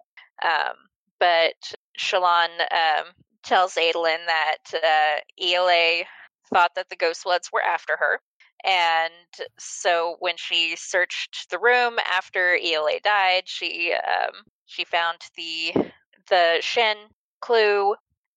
[0.44, 0.76] Um,
[1.20, 3.08] but Shallan um,
[3.44, 6.04] tells Adolin that uh, Ialai
[6.54, 8.20] thought that the Ghost Bloods were after her.
[8.66, 9.14] And
[9.60, 14.34] so when she searched the room after Ialai died, she um,
[14.66, 15.74] she found the
[16.30, 16.98] the Shen
[17.40, 17.92] clue,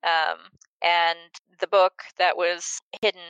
[0.05, 0.39] um,
[0.83, 1.19] and
[1.61, 3.21] the book that was hidden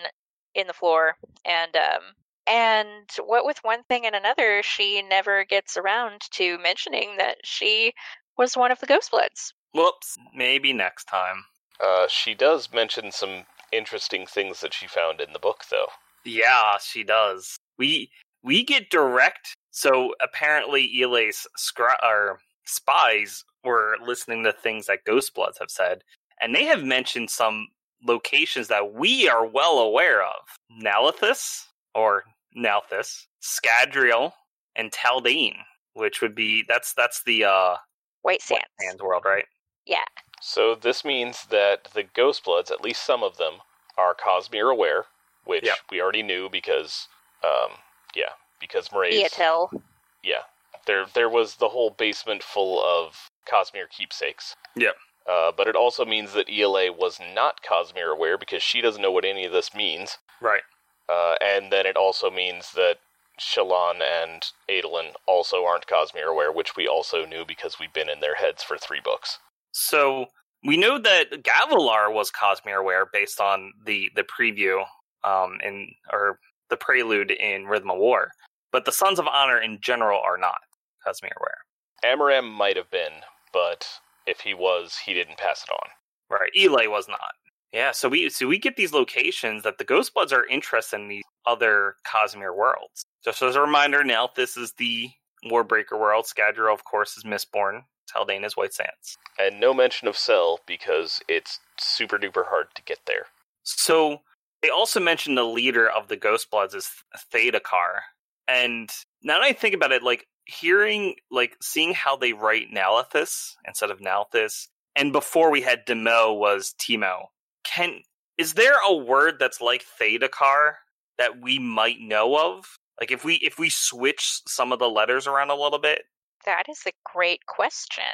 [0.54, 2.02] in the floor, and um,
[2.46, 7.92] and what with one thing and another, she never gets around to mentioning that she
[8.36, 9.52] was one of the Ghost Bloods.
[9.72, 10.16] Whoops.
[10.34, 11.44] Maybe next time.
[11.78, 15.86] Uh, she does mention some interesting things that she found in the book, though.
[16.24, 17.56] Yeah, she does.
[17.78, 18.10] We
[18.42, 19.54] we get direct.
[19.70, 26.02] So apparently, Ialai's scra- or spies were listening to things that Ghost Bloods have said,
[26.40, 27.68] and they have mentioned some
[28.04, 30.42] locations that we are well aware of:
[30.82, 32.24] Nalithis or
[32.56, 34.32] Nalthis, Scadrial,
[34.76, 35.54] and Taldain,
[35.94, 37.76] which would be that's that's the uh
[38.22, 38.62] White Sands.
[38.78, 39.46] White Sands world, right?
[39.86, 40.04] Yeah.
[40.42, 43.54] So this means that the Ghost Bloods, at least some of them,
[43.98, 45.04] are Cosmere aware,
[45.44, 45.76] which Yep.
[45.90, 47.08] we already knew because,
[47.44, 47.72] um,
[48.14, 49.22] yeah, because Mraize.
[49.22, 49.82] Iyatil.
[50.22, 50.42] Yeah,
[50.86, 54.54] there there was the whole basement full of Cosmere keepsakes.
[54.76, 54.94] Yep.
[55.30, 59.12] Uh, but it also means that Ialai was not Cosmere aware because she doesn't know
[59.12, 60.18] what any of this means.
[60.40, 60.62] Right.
[61.08, 62.96] Uh, and then it also means that
[63.38, 68.20] Shallan and Adolin also aren't Cosmere aware, which we also knew because we've been in
[68.20, 69.38] their heads for three books.
[69.72, 70.26] So
[70.64, 74.84] we know that Gavilar was Cosmere aware based on the the preview
[75.22, 76.38] um in or
[76.70, 78.32] the prelude in Rhythm of War,
[78.72, 80.58] but the Sons of Honor in general are not
[81.06, 81.58] Cosmere aware.
[82.04, 83.12] Amaram might have been,
[83.52, 83.86] but
[84.30, 85.88] if he was, he didn't pass it on.
[86.30, 86.52] Right.
[86.56, 87.32] Ialai was not.
[87.72, 91.08] Yeah, so we so we get these locations that the Ghost Bloods are interested in
[91.08, 93.04] these other Cosmere worlds.
[93.24, 95.10] Just as a reminder, now this is the
[95.44, 96.26] Warbreaker world.
[96.26, 97.82] Scadrial, of course, is Mistborn.
[98.12, 99.16] Taldain is White Sands.
[99.38, 103.26] And no mention of Sel because it's super duper hard to get there.
[103.62, 104.18] So
[104.62, 106.90] they also mentioned the leader of the Ghost Bloods is
[107.32, 108.00] Thaidakar.
[108.48, 108.90] And
[109.22, 113.90] now that I think about it, like hearing, like seeing how they write Nalithis instead
[113.90, 117.26] of Nalthis, and before we had Demo was Timo.
[117.64, 118.00] Can
[118.38, 120.72] is there a word that's like Thaidakar
[121.18, 122.64] that we might know of?
[123.00, 126.02] Like if we if we switch some of the letters around a little bit,
[126.46, 128.04] That is a great question.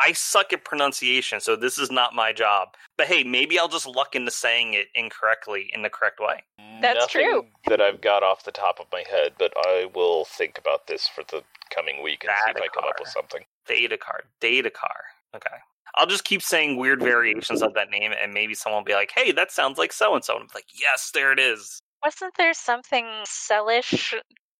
[0.00, 2.68] I suck at pronunciation, so this is not my job.
[2.96, 6.44] But hey, maybe I'll just luck into saying it incorrectly in the correct way.
[6.80, 7.46] That's Nothing true.
[7.66, 11.08] That I've got off the top of my head, but I will think about this
[11.08, 11.42] for the
[11.74, 13.44] coming week and see if I come up with something.
[13.66, 14.26] Data something.
[14.40, 15.04] Data car.
[15.34, 15.56] Okay.
[15.94, 19.10] I'll just keep saying weird variations of that name, and maybe someone will be like,
[19.12, 22.34] "Hey, that sounds like so and so," and I'm like, "Yes, there it is." Wasn't
[22.36, 24.14] there something Selish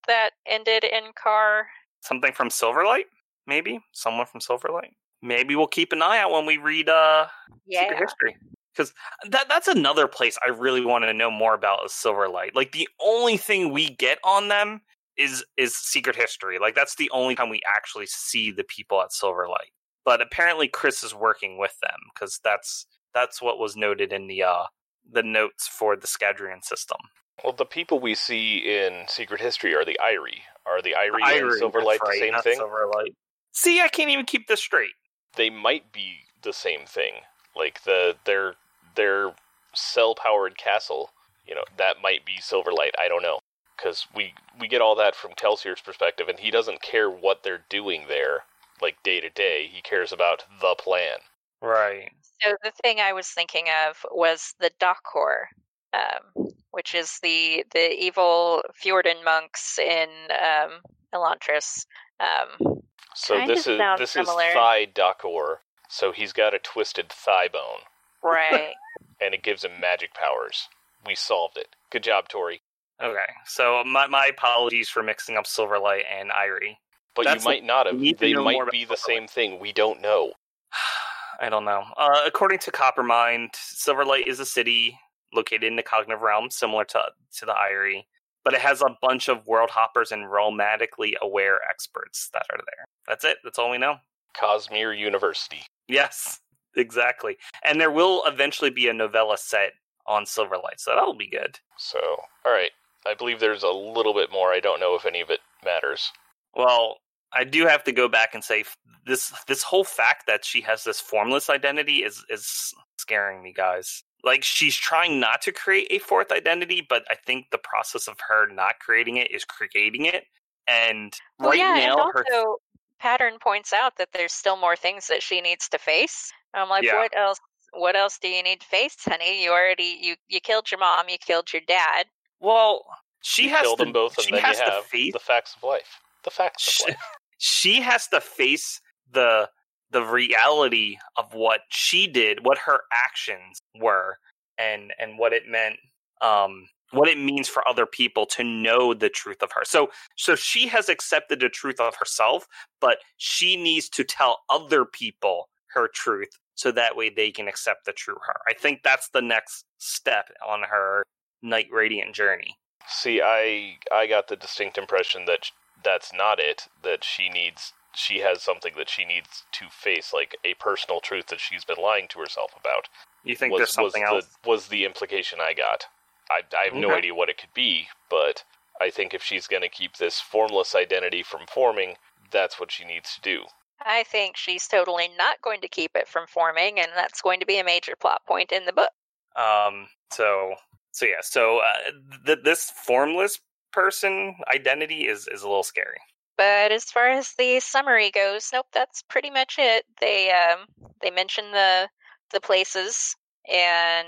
[0.08, 1.68] that ended in car?
[2.00, 3.04] Something from Silverlight,
[3.46, 4.94] maybe someone from Silverlight.
[5.22, 7.26] Maybe we'll keep an eye out when we read uh
[7.66, 7.82] Yeah.
[7.82, 8.36] Secret History.
[8.72, 8.92] Because
[9.28, 12.54] that that's another place I really wanted to know more about is Silverlight.
[12.54, 14.82] Like the only thing we get on them
[15.16, 16.58] is is Secret History.
[16.58, 19.72] Like that's the only time we actually see the people at Silverlight.
[20.04, 24.44] But apparently Khriss is working with them because that's that's what was noted in the
[24.44, 24.64] uh
[25.10, 26.98] the notes for the Scadrian system.
[27.42, 30.42] Well, the people we see in Secret History are the Irie.
[30.66, 32.58] Are the Irie, Irie, and that's Silverlight right, the same thing?
[32.58, 33.14] Silverlight.
[33.52, 34.90] See, I can't even keep this straight.
[35.36, 37.22] They might be the same thing.
[37.54, 38.54] Like the their
[38.94, 39.34] their
[39.74, 41.10] cell powered castle.
[41.46, 42.92] You know that might be Silverlight.
[42.98, 43.40] I don't know
[43.76, 47.64] because we we get all that from Kelsier's perspective, and he doesn't care what they're
[47.68, 48.44] doing there,
[48.82, 49.68] like day to day.
[49.72, 51.18] He cares about the plan.
[51.60, 52.10] Right.
[52.42, 55.46] So the thing I was thinking of was the Dakhor,
[55.92, 60.80] um, which is the the evil Fjordell monks in um,
[61.14, 61.86] Elantris.
[62.20, 62.80] Um,
[63.14, 64.44] So this is this similar.
[64.44, 65.56] is Thigh Dakor.
[65.88, 67.80] So he's got a twisted thigh bone,
[68.22, 68.74] right.
[69.22, 70.68] and it gives him magic powers.
[71.06, 71.68] We solved it.
[71.90, 72.60] Good job, Tori.
[73.02, 73.32] Okay.
[73.46, 76.76] So my my apologies for mixing up Silverlight and Irie.
[77.16, 77.94] But That's you might not have.
[77.96, 78.98] we need to They might be the Silverlight.
[78.98, 79.58] same thing.
[79.60, 80.32] We don't know.
[81.40, 81.84] I don't know.
[81.96, 84.98] Uh, according to Coppermind, Silverlight is a city
[85.32, 87.02] located in the cognitive realm, similar to
[87.38, 88.04] to the Irie,
[88.48, 92.86] but it has a bunch of world hoppers and Realmatically aware experts that are there.
[93.06, 93.36] That's it.
[93.44, 93.96] That's all we know.
[94.34, 95.60] Cosmere University.
[95.86, 96.40] Yes,
[96.74, 97.36] exactly.
[97.62, 99.72] And there will eventually be a novella set
[100.06, 101.58] on Silverlight, so that'll be good.
[101.76, 101.98] So,
[102.46, 102.70] all right.
[103.06, 104.50] I believe there's a little bit more.
[104.50, 106.10] I don't know if any of it matters.
[106.54, 106.96] Well,
[107.34, 108.64] I do have to go back and say
[109.04, 114.04] this this whole fact that she has this formless identity is is scaring me, guys.
[114.24, 118.18] Like she's trying not to create a fourth identity, but I think the process of
[118.28, 120.24] her not creating it is creating it.
[120.66, 122.56] And Well, right yeah, now, and her also
[122.98, 126.32] Pattern points out that there's still more things that she needs to face.
[126.52, 126.96] I'm like, Yeah.
[126.96, 127.38] what else?
[127.72, 129.44] What else do you need to face, honey?
[129.44, 132.06] You already you you killed your mom, you killed your dad.
[132.40, 132.84] well,
[133.22, 135.12] she you has kill to, them both, and she then has you to have face
[135.12, 136.00] the facts of life.
[136.24, 136.96] The facts Sh- of life.
[137.38, 138.80] she has to face
[139.12, 139.48] the
[139.90, 144.18] the reality of what she did, what her actions were,
[144.58, 145.76] and and what it meant,
[146.20, 149.64] um, what it means for other people to know the truth of her.
[149.64, 152.46] So so she has accepted the truth of herself,
[152.80, 157.84] but she needs to tell other people her truth so that way they can accept
[157.84, 158.40] the true her.
[158.48, 161.04] I think that's the next step on her
[161.42, 162.56] Knight Radiant journey.
[162.88, 165.50] See, I I got the distinct impression that
[165.84, 166.66] that's not it.
[166.82, 171.26] That she needs she has something that she needs to face, like a personal truth
[171.28, 172.88] that she's been lying to herself about.
[173.24, 174.36] You think was, there's something was else?
[174.42, 175.86] The, was the implication I got?
[176.30, 178.44] I, I have no idea what it could be, but
[178.80, 181.96] I think if she's going to keep this formless identity from forming,
[182.30, 183.44] that's what she needs to do.
[183.84, 187.46] I think she's totally not going to keep it from forming, and that's going to
[187.46, 188.90] be a major plot point in the book.
[189.36, 189.88] Um.
[190.10, 190.54] So.
[190.90, 191.20] So yeah.
[191.22, 191.90] So uh,
[192.26, 193.40] th- this formless
[193.72, 195.98] person identity is is a little scary.
[196.38, 199.84] But as far as the summary goes, nope, that's pretty much it.
[200.00, 200.66] They um
[201.02, 201.88] they mention the
[202.32, 203.14] the places,
[203.52, 204.06] and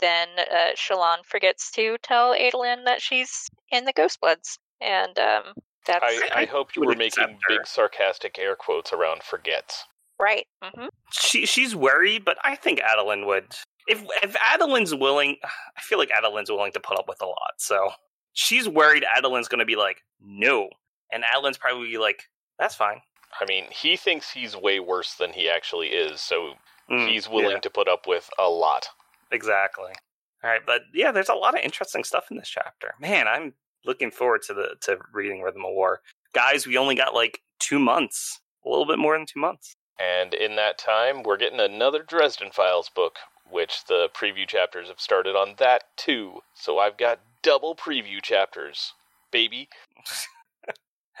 [0.00, 5.42] then uh, Shallan forgets to tell Adolin that she's in the Ghostbloods, and um
[5.86, 7.38] that's I, I hope you would were making her.
[7.48, 9.84] big sarcastic air quotes around forgets.
[10.20, 10.46] right.
[10.62, 13.46] hmm She she's worried, but I think Adolin would.
[13.88, 17.54] If if Adolin's willing, I feel like Adolin's willing to put up with a lot.
[17.58, 17.90] So
[18.34, 20.68] she's worried Adolin's going to be like no,
[21.12, 22.24] and Adolin's probably like
[22.58, 23.00] that's fine.
[23.40, 26.54] I mean, he thinks he's way worse than he actually is, so
[26.90, 28.88] Mm, he's willing yeah, to put up with a lot.
[29.30, 29.92] exactly.
[30.42, 32.94] All right, but yeah, there's a lot of interesting stuff in this chapter.
[33.00, 33.54] Man, I'm
[33.84, 36.00] looking forward to the to reading Rhythm of War.
[36.34, 39.76] Guys, we only got like two months, a little bit more than two months.
[39.98, 43.16] And in that time, we're getting another Dresden Files book,
[43.48, 46.40] which the preview chapters have started on that too.
[46.54, 48.94] So I've got double preview chapters.
[49.30, 49.68] Baby,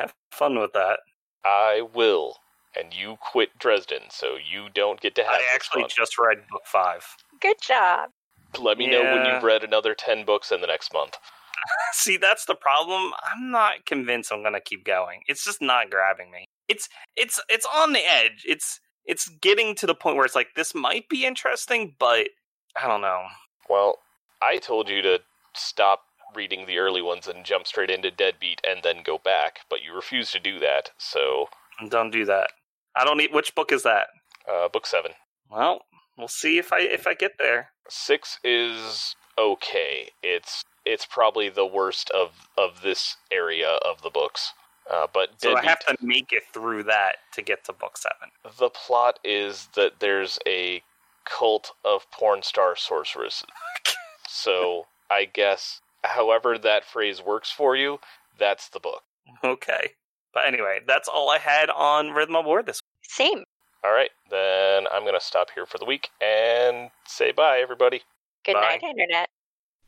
[0.02, 1.00] Have fun with that.
[1.44, 2.36] I will.
[2.78, 5.90] And you quit Dresden, so you don't get to have I actually fun.
[5.96, 7.04] just read book five.
[7.40, 8.10] Good job.
[8.58, 11.16] Let me know when you've read another 10 books in the next month.
[11.92, 13.12] See, that's the problem.
[13.22, 15.20] I'm not convinced I'm gonna keep going.
[15.26, 16.46] It's just not grabbing me.
[16.68, 18.44] It's it's it's on the edge.
[18.46, 22.28] It's it's getting to the point where it's like this might be interesting, but
[22.76, 23.24] I don't know.
[23.68, 23.98] Well,
[24.40, 25.20] I told you to
[25.54, 26.00] stop
[26.34, 29.94] reading the early ones and jump straight into Deadbeat and then go back, but you
[29.94, 31.48] refuse to do that, so
[31.88, 32.50] Don't do that.
[32.94, 33.32] I don't need.
[33.32, 34.08] Which book is that?
[34.50, 35.12] uh, book 7.
[35.50, 35.82] Well,
[36.18, 37.70] we'll see if I if I get there.
[37.88, 40.10] 6 is okay.
[40.22, 44.52] It's it's probably the worst of of this area of the books.
[44.90, 48.30] Uh, but So I have to make it through that to get to book seven.
[48.58, 50.82] the plot is that there's a
[51.24, 53.44] cult of porn star sorceresses.
[54.28, 57.98] so I guess however that phrase works for you,
[58.38, 59.02] that's the book.
[59.44, 59.92] Okay.
[60.34, 63.10] But anyway, that's all I had on Rhythm of War this week.
[63.10, 63.44] Same.
[63.84, 68.02] All right, then I'm going to stop here for the week and say bye, everybody.
[68.44, 68.78] Good Bye.
[68.80, 69.28] night, Internet.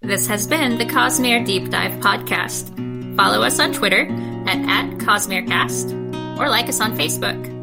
[0.03, 3.17] This has been the Cosmere Deep Dive Podcast.
[3.17, 4.07] Follow us on Twitter
[4.47, 7.55] at, at CosmereCast or like us on Facebook.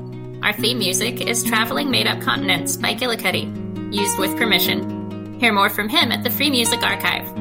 [0.43, 5.39] Our theme music is Traveling Made Up Continents by Gillicuddy, used with permission.
[5.39, 7.40] Hear more from him at the Free Music Archive.